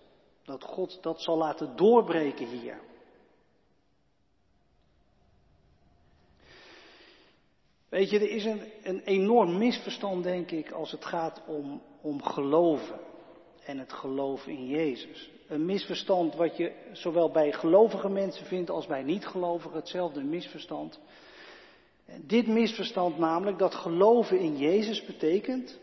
Dat 0.44 0.62
God 0.64 1.02
dat 1.02 1.22
zal 1.22 1.36
laten 1.36 1.76
doorbreken 1.76 2.46
hier. 2.46 2.80
Weet 7.88 8.10
je, 8.10 8.18
er 8.18 8.30
is 8.30 8.44
een, 8.44 8.62
een 8.82 9.00
enorm 9.00 9.58
misverstand, 9.58 10.22
denk 10.22 10.50
ik, 10.50 10.70
als 10.70 10.90
het 10.90 11.04
gaat 11.04 11.42
om, 11.46 11.82
om 12.00 12.22
geloven 12.22 13.00
en 13.64 13.78
het 13.78 13.92
geloven 13.92 14.52
in 14.52 14.66
Jezus. 14.66 15.30
Een 15.48 15.64
misverstand 15.64 16.34
wat 16.34 16.56
je 16.56 16.72
zowel 16.92 17.30
bij 17.30 17.52
gelovige 17.52 18.08
mensen 18.08 18.46
vindt 18.46 18.70
als 18.70 18.86
bij 18.86 19.02
niet-gelovigen, 19.02 19.76
hetzelfde 19.76 20.22
misverstand. 20.22 21.00
Dit 22.20 22.46
misverstand 22.46 23.18
namelijk 23.18 23.58
dat 23.58 23.74
geloven 23.74 24.38
in 24.38 24.56
Jezus 24.56 25.04
betekent 25.04 25.80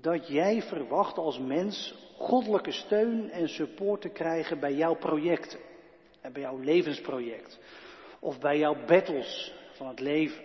dat 0.00 0.28
jij 0.28 0.62
verwacht 0.62 1.18
als 1.18 1.38
mens 1.38 1.94
goddelijke 2.16 2.72
steun 2.72 3.30
en 3.30 3.48
support 3.48 4.00
te 4.00 4.08
krijgen 4.08 4.60
bij 4.60 4.74
jouw 4.74 4.94
projecten. 4.94 5.58
En 6.20 6.32
bij 6.32 6.42
jouw 6.42 6.58
levensproject. 6.58 7.58
Of 8.20 8.38
bij 8.40 8.58
jouw 8.58 8.84
battles 8.86 9.54
van 9.72 9.88
het 9.88 10.00
leven. 10.00 10.44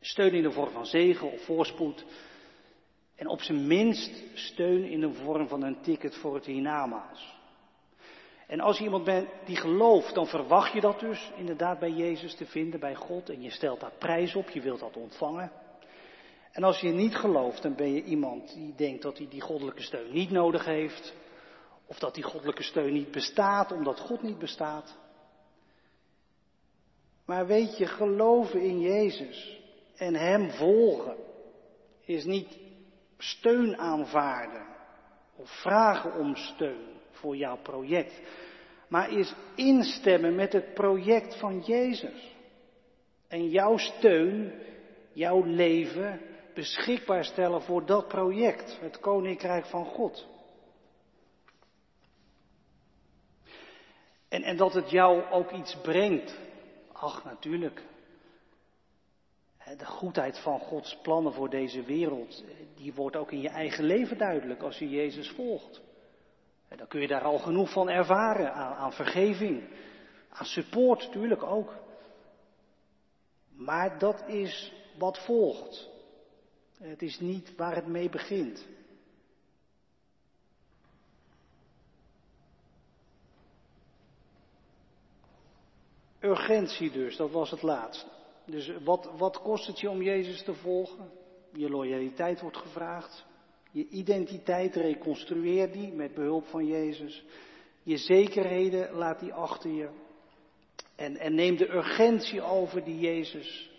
Steun 0.00 0.32
in 0.32 0.42
de 0.42 0.52
vorm 0.52 0.70
van 0.70 0.86
zegen 0.86 1.32
of 1.32 1.44
voorspoed. 1.44 2.04
En 3.16 3.26
op 3.26 3.40
zijn 3.40 3.66
minst 3.66 4.24
steun 4.34 4.84
in 4.84 5.00
de 5.00 5.12
vorm 5.12 5.48
van 5.48 5.62
een 5.62 5.80
ticket 5.80 6.14
voor 6.14 6.34
het 6.34 6.46
hiernamaals. 6.46 7.40
En 8.46 8.60
als 8.60 8.78
je 8.78 8.84
iemand 8.84 9.04
bent 9.04 9.28
die 9.44 9.56
gelooft, 9.56 10.14
dan 10.14 10.26
verwacht 10.26 10.72
je 10.72 10.80
dat 10.80 11.00
dus 11.00 11.30
inderdaad 11.36 11.78
bij 11.78 11.90
Jezus 11.90 12.34
te 12.34 12.46
vinden, 12.46 12.80
bij 12.80 12.94
God. 12.94 13.30
En 13.30 13.42
je 13.42 13.50
stelt 13.50 13.80
daar 13.80 13.92
prijs 13.98 14.34
op, 14.34 14.50
je 14.50 14.60
wilt 14.60 14.80
dat 14.80 14.96
ontvangen. 14.96 15.52
En 16.52 16.62
als 16.62 16.80
je 16.80 16.88
niet 16.88 17.16
gelooft, 17.16 17.62
dan 17.62 17.74
ben 17.74 17.92
je 17.92 18.04
iemand 18.04 18.54
die 18.54 18.74
denkt 18.74 19.02
dat 19.02 19.18
hij 19.18 19.28
die 19.30 19.40
goddelijke 19.40 19.82
steun 19.82 20.12
niet 20.12 20.30
nodig 20.30 20.64
heeft. 20.64 21.14
Of 21.86 21.98
dat 21.98 22.14
die 22.14 22.22
goddelijke 22.22 22.62
steun 22.62 22.92
niet 22.92 23.10
bestaat, 23.10 23.72
omdat 23.72 24.00
God 24.00 24.22
niet 24.22 24.38
bestaat. 24.38 24.96
Maar 27.24 27.46
weet 27.46 27.76
je, 27.76 27.86
geloven 27.86 28.60
in 28.60 28.80
Jezus 28.80 29.60
en 29.96 30.14
Hem 30.14 30.50
volgen 30.50 31.16
is 32.04 32.24
niet 32.24 32.58
steun 33.18 33.78
aanvaarden 33.78 34.66
of 35.36 35.50
vragen 35.50 36.14
om 36.14 36.36
steun 36.36 37.00
voor 37.10 37.36
jouw 37.36 37.58
project, 37.62 38.20
maar 38.88 39.12
is 39.12 39.34
instemmen 39.54 40.34
met 40.34 40.52
het 40.52 40.74
project 40.74 41.38
van 41.38 41.60
Jezus. 41.60 42.34
En 43.28 43.48
jouw 43.48 43.76
steun, 43.76 44.52
jouw 45.12 45.44
leven 45.44 46.20
beschikbaar 46.54 47.24
stellen 47.24 47.62
voor 47.62 47.86
dat 47.86 48.08
project, 48.08 48.78
het 48.80 49.00
Koninkrijk 49.00 49.66
van 49.66 49.84
God. 49.84 50.26
En, 54.28 54.42
en 54.42 54.56
dat 54.56 54.74
het 54.74 54.90
jou 54.90 55.30
ook 55.30 55.50
iets 55.50 55.76
brengt. 55.80 56.38
Ach, 56.92 57.24
natuurlijk. 57.24 57.82
De 59.78 59.86
goedheid 59.86 60.38
van 60.38 60.58
Gods 60.58 60.98
plannen 61.02 61.32
voor 61.32 61.50
deze 61.50 61.82
wereld, 61.82 62.44
die 62.76 62.94
wordt 62.94 63.16
ook 63.16 63.32
in 63.32 63.40
je 63.40 63.48
eigen 63.48 63.84
leven 63.84 64.18
duidelijk 64.18 64.62
als 64.62 64.78
je 64.78 64.88
Jezus 64.88 65.30
volgt. 65.30 65.80
En 66.68 66.76
dan 66.76 66.86
kun 66.86 67.00
je 67.00 67.06
daar 67.06 67.24
al 67.24 67.38
genoeg 67.38 67.72
van 67.72 67.88
ervaren, 67.88 68.52
aan, 68.52 68.74
aan 68.74 68.92
vergeving, 68.92 69.68
aan 70.28 70.46
support 70.46 71.06
natuurlijk 71.06 71.42
ook. 71.42 71.74
Maar 73.48 73.98
dat 73.98 74.28
is 74.28 74.72
wat 74.98 75.24
volgt. 75.24 75.91
Het 76.82 77.02
is 77.02 77.20
niet 77.20 77.54
waar 77.56 77.74
het 77.74 77.86
mee 77.86 78.08
begint. 78.08 78.66
Urgentie 86.20 86.90
dus, 86.90 87.16
dat 87.16 87.30
was 87.30 87.50
het 87.50 87.62
laatste. 87.62 88.06
Dus 88.46 88.72
wat, 88.84 89.10
wat 89.16 89.40
kost 89.40 89.66
het 89.66 89.80
je 89.80 89.90
om 89.90 90.02
Jezus 90.02 90.42
te 90.42 90.54
volgen? 90.54 91.10
Je 91.52 91.68
loyaliteit 91.68 92.40
wordt 92.40 92.56
gevraagd. 92.56 93.24
Je 93.70 93.88
identiteit 93.88 94.76
reconstrueer 94.76 95.72
die 95.72 95.92
met 95.92 96.14
behulp 96.14 96.46
van 96.46 96.66
Jezus. 96.66 97.24
Je 97.82 97.96
zekerheden 97.96 98.92
laat 98.92 99.20
die 99.20 99.32
achter 99.32 99.70
je. 99.70 99.88
En, 100.96 101.16
en 101.16 101.34
neem 101.34 101.56
de 101.56 101.68
urgentie 101.68 102.42
over 102.42 102.84
die 102.84 102.98
Jezus 102.98 103.71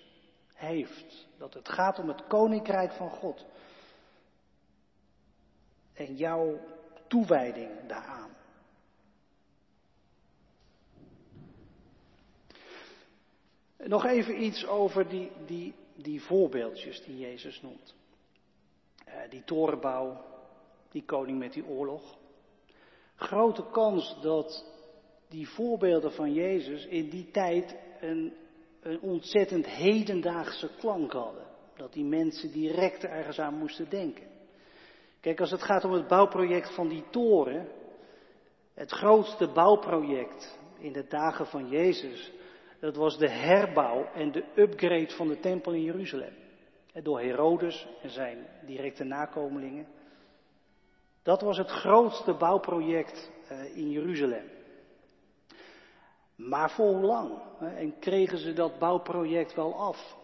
heeft. 0.63 1.27
Dat 1.37 1.53
het 1.53 1.69
gaat 1.69 1.99
om 1.99 2.07
het 2.07 2.27
koninkrijk 2.27 2.91
van 2.91 3.09
God. 3.09 3.45
En 5.93 6.15
jouw 6.15 6.59
toewijding 7.07 7.69
daaraan. 7.87 8.31
Nog 13.77 14.05
even 14.05 14.43
iets 14.43 14.65
over 14.65 15.07
die, 15.09 15.31
die, 15.45 15.73
die 15.95 16.21
voorbeeldjes 16.21 17.03
die 17.03 17.17
Jezus 17.17 17.61
noemt. 17.61 17.95
Uh, 19.07 19.13
die 19.29 19.43
torenbouw, 19.43 20.25
die 20.91 21.03
koning 21.05 21.39
met 21.39 21.53
die 21.53 21.65
oorlog. 21.65 22.17
Grote 23.15 23.65
kans 23.71 24.17
dat 24.21 24.65
die 25.29 25.49
voorbeelden 25.49 26.13
van 26.13 26.33
Jezus 26.33 26.85
in 26.85 27.09
die 27.09 27.31
tijd 27.31 27.75
een, 27.99 28.33
een 28.83 29.01
ontzettend 29.01 29.67
hedendaagse 29.67 30.69
klank 30.77 31.11
hadden. 31.11 31.43
Dat 31.75 31.93
die 31.93 32.05
mensen 32.05 32.51
direct 32.51 33.03
ergens 33.03 33.39
aan 33.39 33.57
moesten 33.57 33.89
denken. 33.89 34.27
Kijk, 35.19 35.39
als 35.39 35.51
het 35.51 35.63
gaat 35.63 35.85
om 35.85 35.91
het 35.91 36.07
bouwproject 36.07 36.75
van 36.75 36.87
die 36.87 37.03
toren, 37.09 37.67
het 38.73 38.91
grootste 38.91 39.47
bouwproject 39.47 40.59
in 40.79 40.93
de 40.93 41.05
dagen 41.07 41.47
van 41.47 41.69
Jezus, 41.69 42.31
dat 42.79 42.95
was 42.95 43.17
de 43.17 43.29
herbouw 43.29 44.05
en 44.13 44.31
de 44.31 44.43
upgrade 44.55 45.09
van 45.09 45.27
de 45.27 45.39
tempel 45.39 45.73
in 45.73 45.83
Jeruzalem. 45.83 46.33
Door 47.03 47.19
Herodes 47.19 47.87
en 48.01 48.09
zijn 48.09 48.47
directe 48.65 49.03
nakomelingen. 49.03 49.87
Dat 51.23 51.41
was 51.41 51.57
het 51.57 51.69
grootste 51.69 52.33
bouwproject 52.33 53.31
eh, 53.47 53.77
in 53.77 53.89
Jeruzalem. 53.89 54.49
Maar 56.47 56.71
voor 56.71 56.93
hoe 56.93 57.05
lang? 57.05 57.41
En 57.59 57.99
kregen 57.99 58.37
ze 58.37 58.53
dat 58.53 58.79
bouwproject 58.79 59.55
wel 59.55 59.75
af? 59.75 60.17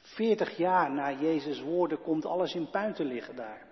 Veertig 0.00 0.56
jaar 0.56 0.92
na 0.92 1.12
Jezus' 1.12 1.60
woorden 1.60 2.02
komt 2.02 2.24
alles 2.24 2.54
in 2.54 2.70
puin 2.70 2.94
te 2.94 3.04
liggen 3.04 3.36
daar. 3.36 3.66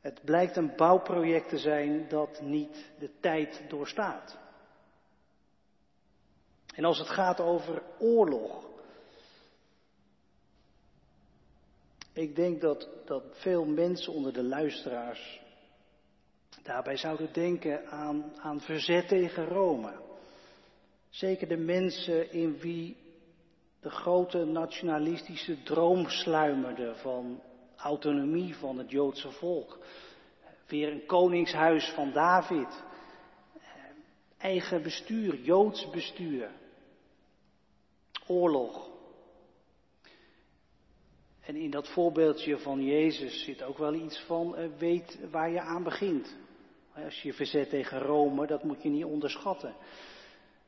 Het 0.00 0.20
blijkt 0.24 0.56
een 0.56 0.76
bouwproject 0.76 1.48
te 1.48 1.58
zijn 1.58 2.08
dat 2.08 2.40
niet 2.40 2.92
de 2.98 3.10
tijd 3.20 3.64
doorstaat. 3.68 4.38
En 6.74 6.84
als 6.84 6.98
het 6.98 7.08
gaat 7.08 7.40
over 7.40 7.82
oorlog. 7.98 8.64
Ik 12.12 12.36
denk 12.36 12.60
dat, 12.60 12.88
dat 13.04 13.24
veel 13.30 13.64
mensen 13.64 14.12
onder 14.12 14.32
de 14.32 14.44
luisteraars 14.44 15.40
daarbij 16.66 16.96
zouden 16.96 17.32
denken 17.32 17.86
aan, 17.90 18.32
aan 18.38 18.60
verzet 18.60 19.08
tegen 19.08 19.46
Rome. 19.46 19.92
Zeker 21.08 21.48
de 21.48 21.56
mensen 21.56 22.32
in 22.32 22.58
wie 22.58 22.96
de 23.80 23.90
grote 23.90 24.44
nationalistische 24.44 25.62
droom 25.62 26.08
sluimerde 26.08 26.94
van 26.94 27.42
autonomie 27.76 28.56
van 28.56 28.78
het 28.78 28.90
Joodse 28.90 29.30
volk. 29.30 29.78
Weer 30.66 30.92
een 30.92 31.06
koningshuis 31.06 31.88
van 31.94 32.12
David. 32.12 32.84
Eigen 34.38 34.82
bestuur, 34.82 35.40
Joods 35.40 35.90
bestuur 35.90 36.50
oorlog. 38.26 38.90
En 41.40 41.56
in 41.56 41.70
dat 41.70 41.88
voorbeeldje 41.88 42.58
van 42.58 42.84
Jezus 42.84 43.44
zit 43.44 43.62
ook 43.62 43.78
wel 43.78 43.94
iets 43.94 44.20
van 44.20 44.58
uh, 44.58 44.68
weet 44.78 45.18
waar 45.30 45.50
je 45.50 45.60
aan 45.60 45.82
begint. 45.82 46.36
Als 47.04 47.22
je 47.22 47.32
verzet 47.32 47.68
tegen 47.68 47.98
Rome, 47.98 48.46
dat 48.46 48.62
moet 48.62 48.82
je 48.82 48.88
niet 48.88 49.04
onderschatten. 49.04 49.74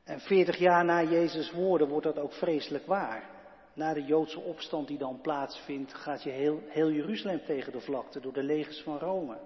En 0.05 0.21
veertig 0.21 0.57
jaar 0.57 0.85
na 0.85 1.03
Jezus' 1.03 1.51
woorden 1.53 1.89
wordt 1.89 2.07
dat 2.07 2.19
ook 2.19 2.33
vreselijk 2.33 2.87
waar. 2.87 3.31
Na 3.75 3.95
de 3.95 4.05
Joodse 4.05 4.41
opstand 4.41 4.89
die 4.89 4.99
dan 4.99 5.21
plaatsvindt, 5.21 5.95
gaat 5.95 6.23
je 6.23 6.31
heel, 6.31 6.63
heel 6.67 6.91
Jeruzalem 6.91 7.45
tegen 7.45 7.73
de 7.73 7.81
vlakte 7.81 8.21
door 8.21 8.33
de 8.33 8.43
legers 8.43 8.83
van 8.83 8.99
Rome. 8.99 9.39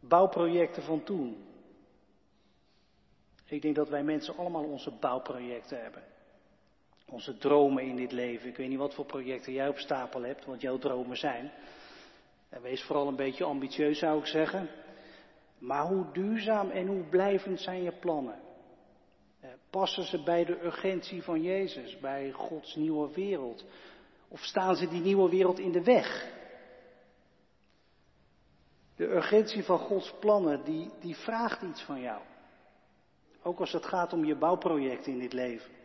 Bouwprojecten 0.00 0.82
van 0.82 1.02
toen, 1.02 1.44
ik 3.44 3.62
denk 3.62 3.74
dat 3.74 3.88
wij 3.88 4.02
mensen 4.02 4.36
allemaal 4.36 4.64
onze 4.64 4.90
bouwprojecten 4.90 5.82
hebben. 5.82 6.02
Onze 7.14 7.38
dromen 7.38 7.82
in 7.82 7.96
dit 7.96 8.12
leven. 8.12 8.48
Ik 8.48 8.56
weet 8.56 8.68
niet 8.68 8.78
wat 8.78 8.94
voor 8.94 9.04
projecten 9.04 9.52
jij 9.52 9.68
op 9.68 9.78
stapel 9.78 10.22
hebt, 10.22 10.44
wat 10.44 10.60
jouw 10.60 10.78
dromen 10.78 11.16
zijn. 11.16 11.52
En 12.48 12.62
wees 12.62 12.82
vooral 12.82 13.08
een 13.08 13.16
beetje 13.16 13.44
ambitieus, 13.44 13.98
zou 13.98 14.18
ik 14.18 14.26
zeggen. 14.26 14.70
Maar 15.58 15.86
hoe 15.86 16.12
duurzaam 16.12 16.70
en 16.70 16.86
hoe 16.86 17.02
blijvend 17.02 17.60
zijn 17.60 17.82
je 17.82 17.92
plannen? 17.92 18.40
Eh, 19.40 19.50
passen 19.70 20.04
ze 20.04 20.22
bij 20.22 20.44
de 20.44 20.64
urgentie 20.64 21.22
van 21.22 21.42
Jezus, 21.42 21.98
bij 21.98 22.30
Gods 22.30 22.74
nieuwe 22.74 23.14
wereld? 23.14 23.64
Of 24.28 24.40
staan 24.40 24.76
ze 24.76 24.88
die 24.88 25.00
nieuwe 25.00 25.30
wereld 25.30 25.58
in 25.58 25.72
de 25.72 25.82
weg? 25.82 26.32
De 28.96 29.04
urgentie 29.04 29.64
van 29.64 29.78
Gods 29.78 30.14
plannen, 30.20 30.64
die, 30.64 30.90
die 31.00 31.16
vraagt 31.16 31.62
iets 31.62 31.82
van 31.82 32.00
jou. 32.00 32.22
Ook 33.42 33.60
als 33.60 33.72
het 33.72 33.86
gaat 33.86 34.12
om 34.12 34.24
je 34.24 34.36
bouwproject 34.36 35.06
in 35.06 35.18
dit 35.18 35.32
leven. 35.32 35.82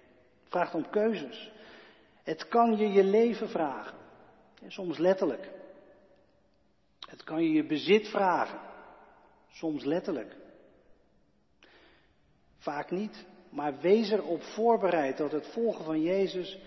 Vraagt 0.49 0.75
om 0.75 0.89
keuzes. 0.89 1.51
Het 2.23 2.47
kan 2.47 2.77
je 2.77 2.87
je 2.91 3.03
leven 3.03 3.49
vragen. 3.49 3.97
soms 4.67 4.97
letterlijk. 4.97 5.49
Het 7.09 7.23
kan 7.23 7.43
je 7.43 7.51
je 7.51 7.65
bezit 7.65 8.07
vragen. 8.07 8.59
Soms 9.51 9.83
letterlijk. 9.83 10.35
Vaak 12.57 12.91
niet. 12.91 13.25
Maar 13.49 13.79
wees 13.79 14.09
erop 14.09 14.41
voorbereid 14.41 15.17
dat 15.17 15.31
het 15.31 15.47
volgen 15.47 15.85
van 15.85 16.01
Jezus 16.01 16.59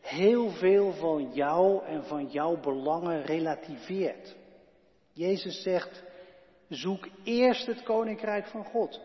heel 0.00 0.50
veel 0.50 0.92
van 0.92 1.32
jou 1.32 1.84
en 1.84 2.04
van 2.04 2.26
jouw 2.26 2.60
belangen 2.60 3.22
relativeert. 3.22 4.36
Jezus 5.12 5.62
zegt, 5.62 6.02
zoek 6.68 7.08
eerst 7.24 7.66
het 7.66 7.82
koninkrijk 7.82 8.46
van 8.46 8.64
God. 8.64 9.00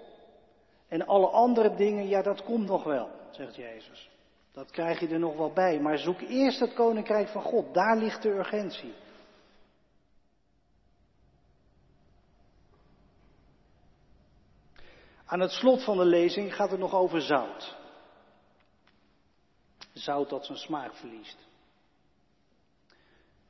En 0.87 1.05
alle 1.05 1.27
andere 1.27 1.75
dingen, 1.75 2.07
ja, 2.07 2.21
dat 2.21 2.43
komt 2.43 2.67
nog 2.67 2.83
wel, 2.83 3.09
zegt 3.31 3.55
Jezus. 3.55 4.09
Dat 4.53 4.71
krijg 4.71 4.99
je 4.99 5.07
er 5.07 5.19
nog 5.19 5.37
wel 5.37 5.53
bij. 5.53 5.79
Maar 5.79 5.97
zoek 5.97 6.21
eerst 6.21 6.59
het 6.59 6.73
koninkrijk 6.73 7.27
van 7.27 7.41
God. 7.41 7.73
Daar 7.73 7.97
ligt 7.97 8.21
de 8.21 8.29
urgentie. 8.29 8.93
Aan 15.25 15.39
het 15.39 15.51
slot 15.51 15.83
van 15.83 15.97
de 15.97 16.05
lezing 16.05 16.55
gaat 16.55 16.71
het 16.71 16.79
nog 16.79 16.93
over 16.93 17.21
zout. 17.21 17.77
Zout 19.93 20.29
dat 20.29 20.45
zijn 20.45 20.57
smaak 20.57 20.95
verliest. 20.95 21.37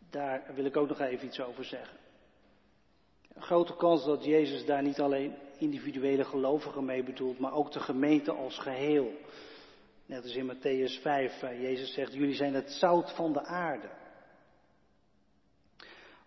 Daar 0.10 0.54
wil 0.56 0.66
ik 0.66 0.78
ook 0.78 0.88
nog 0.88 1.00
even 1.00 1.28
iets 1.28 1.40
over 1.40 1.66
zeggen. 1.66 1.98
Een 3.34 3.42
grote 3.42 3.76
kans 3.76 4.06
dat 4.06 4.24
Jezus 4.24 4.66
daar 4.66 4.82
niet 4.82 5.00
alleen 5.00 5.36
individuele 5.58 6.24
gelovigen 6.24 6.86
mee 6.86 7.04
bedoelt, 7.04 7.40
maar 7.40 7.54
ook 7.54 7.72
de 7.72 7.80
gemeente 7.80 8.32
als 8.32 8.58
geheel. 8.60 9.14
Net 10.12 10.24
als 10.24 10.36
in 10.36 10.46
Matthäus 10.46 11.02
5, 11.02 11.42
Jezus 11.42 11.94
zegt, 11.94 12.14
jullie 12.14 12.36
zijn 12.36 12.54
het 12.54 12.72
zout 12.72 13.12
van 13.12 13.34
de 13.34 13.44
aarde. 13.44 13.90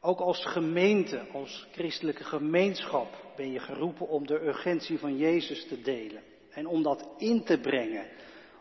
Ook 0.00 0.20
als 0.20 0.44
gemeente, 0.46 1.26
als 1.32 1.68
christelijke 1.72 2.24
gemeenschap 2.24 3.32
ben 3.36 3.52
je 3.52 3.58
geroepen 3.58 4.08
om 4.08 4.26
de 4.26 4.40
urgentie 4.40 4.98
van 4.98 5.16
Jezus 5.16 5.68
te 5.68 5.80
delen. 5.80 6.22
En 6.50 6.66
om 6.66 6.82
dat 6.82 7.08
in 7.18 7.44
te 7.44 7.60
brengen 7.60 8.06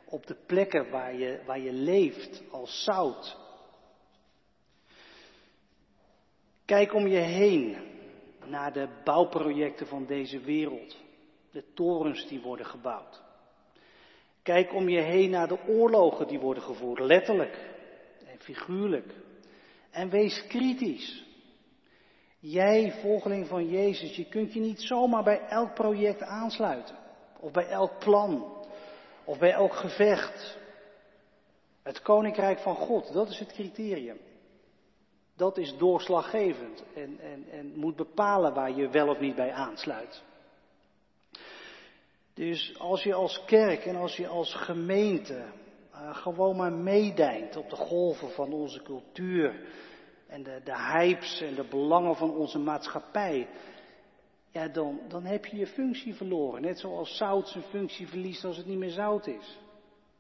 op 0.06 0.26
de 0.26 0.36
plekken 0.46 0.90
waar 0.90 1.16
je, 1.16 1.42
waar 1.46 1.60
je 1.60 1.74
leeft 1.74 2.44
als 2.52 2.84
zout. 2.84 3.38
Kijk 6.66 6.94
om 6.94 7.08
je 7.08 7.20
heen 7.20 7.78
naar 8.46 8.74
de 8.74 8.88
bouwprojecten 9.04 9.88
van 9.88 10.06
deze 10.06 10.40
wereld. 10.40 10.98
De 11.52 11.74
torens 11.74 12.28
die 12.28 12.42
worden 12.42 12.66
gebouwd. 12.66 13.32
Kijk 14.44 14.74
om 14.74 14.90
je 14.90 15.02
heen 15.02 15.30
naar 15.30 15.48
de 15.48 15.68
oorlogen 15.68 16.28
die 16.28 16.40
worden 16.40 16.64
gevoerd, 16.64 17.00
letterlijk 17.00 17.72
en 18.26 18.40
figuurlijk. 18.40 19.14
En 19.92 20.10
wees 20.10 20.48
kritisch. 20.48 21.26
Jij, 22.40 22.92
volgeling 23.02 23.48
van 23.48 23.68
Jezus, 23.70 24.16
je 24.16 24.26
kunt 24.26 24.54
je 24.54 24.60
niet 24.60 24.82
zomaar 24.82 25.24
bij 25.24 25.40
elk 25.48 25.74
project 25.74 26.22
aansluiten. 26.22 26.96
Of 27.40 27.52
bij 27.52 27.68
elk 27.68 28.00
plan. 28.00 28.54
Of 29.24 29.38
bij 29.40 29.52
elk 29.52 29.74
gevecht. 29.74 30.58
Het 31.84 32.02
koninkrijk 32.02 32.60
van 32.60 32.76
God, 32.76 33.14
dat 33.14 33.30
is 33.30 33.40
het 33.40 33.54
criterium. 33.54 34.18
Dat 35.36 35.58
is 35.58 35.78
doorslaggevend 35.78 36.84
en, 36.96 37.20
en, 37.20 37.46
en 37.52 37.74
moet 37.76 37.96
bepalen 37.96 38.54
waar 38.54 38.72
je 38.72 38.90
wel 38.90 39.08
of 39.08 39.20
niet 39.20 39.36
bij 39.36 39.52
aansluit. 39.52 40.24
Dus 42.34 42.80
als 42.80 43.04
je 43.04 43.14
als 43.14 43.46
kerk 43.46 43.86
en 43.86 43.96
als 43.96 44.16
je 44.16 44.28
als 44.28 44.54
gemeente 44.54 45.46
uh, 45.94 46.16
gewoon 46.16 46.56
maar 46.56 46.74
meedijnt 46.74 47.56
op 47.56 47.70
de 47.70 47.76
golven 47.76 48.30
van 48.30 48.54
onze 48.54 48.82
cultuur 48.82 49.68
en 50.28 50.44
de, 50.44 50.62
de 50.64 50.78
hypes 50.78 51.42
en 51.42 51.56
de 51.56 51.68
belangen 51.70 52.16
van 52.16 52.36
onze 52.36 52.60
maatschappij, 52.60 53.48
ja, 54.52 54.68
dan, 54.68 55.00
dan 55.08 55.24
heb 55.24 55.46
je 55.46 55.58
je 55.58 55.68
functie 55.68 56.14
verloren. 56.14 56.62
Net 56.62 56.80
zoals 56.80 57.18
zout 57.18 57.48
zijn 57.48 57.64
functie 57.64 58.08
verliest 58.08 58.44
als 58.44 58.58
het 58.58 58.66
niet 58.66 58.78
meer 58.78 58.90
zout 58.90 59.28
is. 59.28 59.58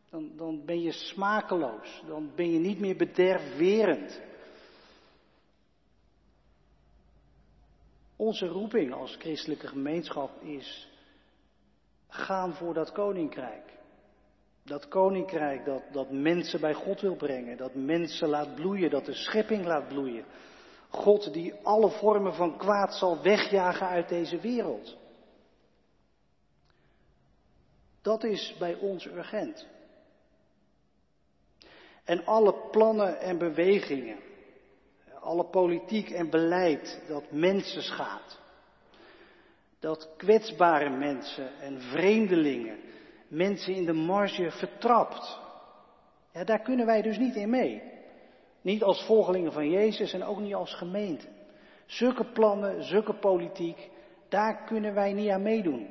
Dan, 0.10 0.32
dan 0.36 0.66
ben 0.66 0.82
je 0.82 0.92
smakeloos, 0.92 2.04
dan 2.08 2.32
ben 2.36 2.52
je 2.52 2.60
niet 2.60 2.80
meer 2.80 2.96
bederfwerend. 2.96 4.22
Onze 8.16 8.48
roeping 8.48 8.94
als 8.94 9.16
christelijke 9.16 9.68
gemeenschap 9.68 10.42
is 10.42 10.93
gaan 12.14 12.54
voor 12.54 12.74
dat 12.74 12.92
koninkrijk. 12.92 13.72
Dat 14.64 14.88
koninkrijk 14.88 15.66
dat, 15.66 15.84
dat 15.92 16.12
mensen 16.12 16.60
bij 16.60 16.74
God 16.74 17.02
wil 17.02 17.16
brengen, 17.16 17.58
dat 17.58 17.76
mensen 17.76 18.30
laat 18.30 18.56
bloeien, 18.56 18.90
dat 18.90 19.06
de 19.06 19.14
schepping 19.14 19.66
laat 19.66 19.88
bloeien. 19.88 20.26
God 20.90 21.34
die 21.34 21.54
alle 21.64 21.90
vormen 21.90 22.34
van 22.34 22.58
kwaad 22.58 22.94
zal 22.94 23.22
wegjagen 23.22 23.88
uit 23.88 24.10
deze 24.10 24.40
wereld. 24.40 24.98
Dat 28.02 28.24
is 28.24 28.56
bij 28.60 28.76
ons 28.76 29.06
urgent. 29.06 29.68
En 32.04 32.26
alle 32.26 32.70
plannen 32.72 33.20
en 33.20 33.38
bewegingen, 33.38 34.20
alle 35.20 35.46
politiek 35.46 36.10
en 36.10 36.30
beleid 36.30 37.04
dat 37.08 37.32
mensen 37.32 37.82
schaadt, 37.82 38.42
dat 39.84 40.10
kwetsbare 40.18 40.90
mensen 40.90 41.60
en 41.60 41.82
vreemdelingen, 41.82 42.80
mensen 43.28 43.74
in 43.74 43.86
de 43.86 43.94
marge 43.94 44.52
vertrapt. 44.52 45.40
Ja, 46.32 46.44
daar 46.44 46.62
kunnen 46.62 46.86
wij 46.86 47.02
dus 47.02 47.18
niet 47.18 47.36
in 47.36 47.50
mee. 47.50 47.84
Niet 48.62 48.84
als 48.84 49.06
volgelingen 49.06 49.52
van 49.52 49.70
Jezus 49.70 50.14
en 50.14 50.24
ook 50.24 50.40
niet 50.40 50.54
als 50.54 50.76
gemeente. 50.76 51.28
Zulke 51.86 52.32
plannen, 52.32 52.84
zulke 52.84 53.14
politiek, 53.14 53.90
daar 54.30 54.64
kunnen 54.64 54.94
wij 54.94 55.14
niet 55.14 55.30
aan 55.30 55.42
meedoen. 55.42 55.90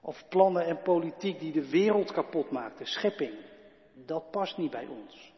Of 0.00 0.28
plannen 0.28 0.64
en 0.66 0.82
politiek 0.82 1.38
die 1.38 1.52
de 1.52 1.70
wereld 1.70 2.12
kapot 2.12 2.50
maakt, 2.50 2.78
de 2.78 2.86
schepping, 2.86 3.34
dat 3.94 4.30
past 4.30 4.56
niet 4.56 4.70
bij 4.70 4.86
ons. 4.86 5.33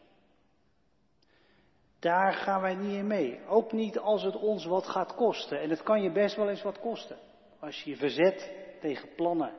Daar 1.99 2.33
gaan 2.33 2.61
wij 2.61 2.75
niet 2.75 2.97
in 2.97 3.07
mee. 3.07 3.45
Ook 3.47 3.71
niet 3.71 3.99
als 3.99 4.23
het 4.23 4.35
ons 4.35 4.65
wat 4.65 4.87
gaat 4.87 5.15
kosten. 5.15 5.61
En 5.61 5.69
het 5.69 5.83
kan 5.83 6.01
je 6.01 6.11
best 6.11 6.35
wel 6.35 6.49
eens 6.49 6.63
wat 6.63 6.79
kosten. 6.79 7.17
Als 7.59 7.83
je 7.83 7.89
je 7.89 7.95
verzet 7.95 8.51
tegen 8.81 9.15
plannen, 9.15 9.53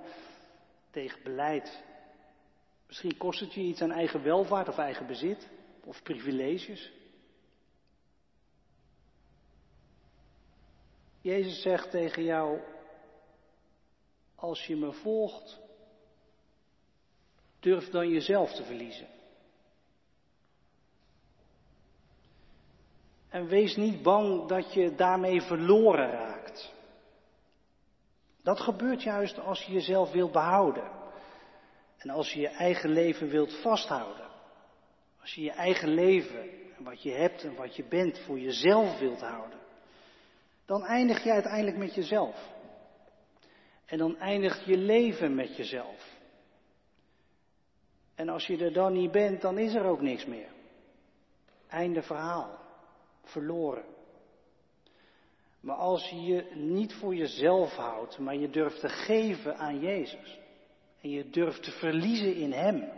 tegen 0.90 1.22
beleid. 1.22 1.84
Misschien 2.86 3.16
kost 3.16 3.40
het 3.40 3.54
je 3.54 3.60
iets 3.60 3.82
aan 3.82 3.90
eigen 3.90 4.22
welvaart 4.22 4.68
of 4.68 4.78
eigen 4.78 5.06
bezit 5.06 5.48
of 5.84 6.02
privileges. 6.02 6.92
Jezus 11.20 11.62
zegt 11.62 11.90
tegen 11.90 12.22
jou, 12.22 12.60
als 14.34 14.66
je 14.66 14.76
me 14.76 14.92
volgt, 14.92 15.60
durf 17.60 17.88
dan 17.90 18.08
jezelf 18.08 18.52
te 18.52 18.64
verliezen. 18.64 19.17
En 23.28 23.46
wees 23.46 23.76
niet 23.76 24.02
bang 24.02 24.48
dat 24.48 24.72
je 24.72 24.94
daarmee 24.94 25.40
verloren 25.40 26.10
raakt. 26.10 26.72
Dat 28.42 28.60
gebeurt 28.60 29.02
juist 29.02 29.38
als 29.38 29.62
je 29.62 29.72
jezelf 29.72 30.12
wilt 30.12 30.32
behouden. 30.32 30.90
En 31.98 32.10
als 32.10 32.32
je 32.32 32.40
je 32.40 32.48
eigen 32.48 32.90
leven 32.90 33.28
wilt 33.28 33.60
vasthouden. 33.60 34.26
Als 35.20 35.34
je 35.34 35.42
je 35.42 35.50
eigen 35.50 35.88
leven 35.88 36.50
en 36.76 36.84
wat 36.84 37.02
je 37.02 37.10
hebt 37.10 37.44
en 37.44 37.54
wat 37.54 37.76
je 37.76 37.84
bent 37.84 38.18
voor 38.18 38.38
jezelf 38.38 38.98
wilt 38.98 39.20
houden. 39.20 39.58
Dan 40.66 40.84
eindig 40.84 41.24
je 41.24 41.32
uiteindelijk 41.32 41.76
met 41.76 41.94
jezelf. 41.94 42.56
En 43.86 43.98
dan 43.98 44.18
eindigt 44.18 44.64
je 44.64 44.76
leven 44.76 45.34
met 45.34 45.56
jezelf. 45.56 46.16
En 48.14 48.28
als 48.28 48.46
je 48.46 48.58
er 48.58 48.72
dan 48.72 48.92
niet 48.92 49.10
bent, 49.10 49.40
dan 49.40 49.58
is 49.58 49.74
er 49.74 49.84
ook 49.84 50.00
niks 50.00 50.26
meer. 50.26 50.48
Einde 51.68 52.02
verhaal 52.02 52.67
verloren. 53.28 53.84
Maar 55.60 55.76
als 55.76 56.08
je 56.08 56.22
je 56.22 56.50
niet 56.54 56.94
voor 56.94 57.14
jezelf 57.14 57.74
houdt, 57.74 58.18
maar 58.18 58.36
je 58.36 58.50
durft 58.50 58.80
te 58.80 58.88
geven 58.88 59.56
aan 59.56 59.80
Jezus. 59.80 60.38
En 61.00 61.10
je 61.10 61.30
durft 61.30 61.62
te 61.62 61.70
verliezen 61.70 62.34
in 62.34 62.52
Hem. 62.52 62.88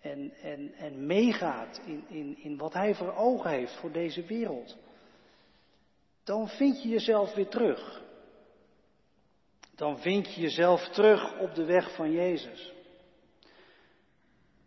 En, 0.00 0.32
en, 0.42 0.72
en 0.74 1.06
meegaat 1.06 1.80
in, 1.84 2.04
in, 2.08 2.38
in 2.38 2.56
wat 2.56 2.72
Hij 2.72 2.94
voor 2.94 3.14
ogen 3.14 3.50
heeft 3.50 3.74
voor 3.74 3.92
deze 3.92 4.22
wereld. 4.22 4.76
Dan 6.24 6.48
vind 6.48 6.82
je 6.82 6.88
jezelf 6.88 7.34
weer 7.34 7.48
terug. 7.48 8.02
Dan 9.74 9.98
vind 9.98 10.34
je 10.34 10.40
jezelf 10.40 10.88
terug 10.88 11.38
op 11.38 11.54
de 11.54 11.64
weg 11.64 11.94
van 11.94 12.12
Jezus. 12.12 12.72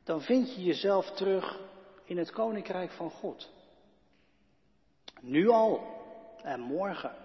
Dan 0.04 0.22
vind 0.22 0.56
je 0.56 0.64
jezelf 0.64 1.12
terug 1.12 1.60
in 2.04 2.18
het 2.18 2.32
koninkrijk 2.32 2.92
van 2.92 3.10
God. 3.10 3.54
Nu 5.22 5.50
al 5.50 5.84
en 6.44 6.60
morgen. 6.60 7.16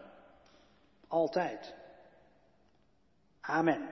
Altijd. 1.08 1.74
Amen. 3.40 3.88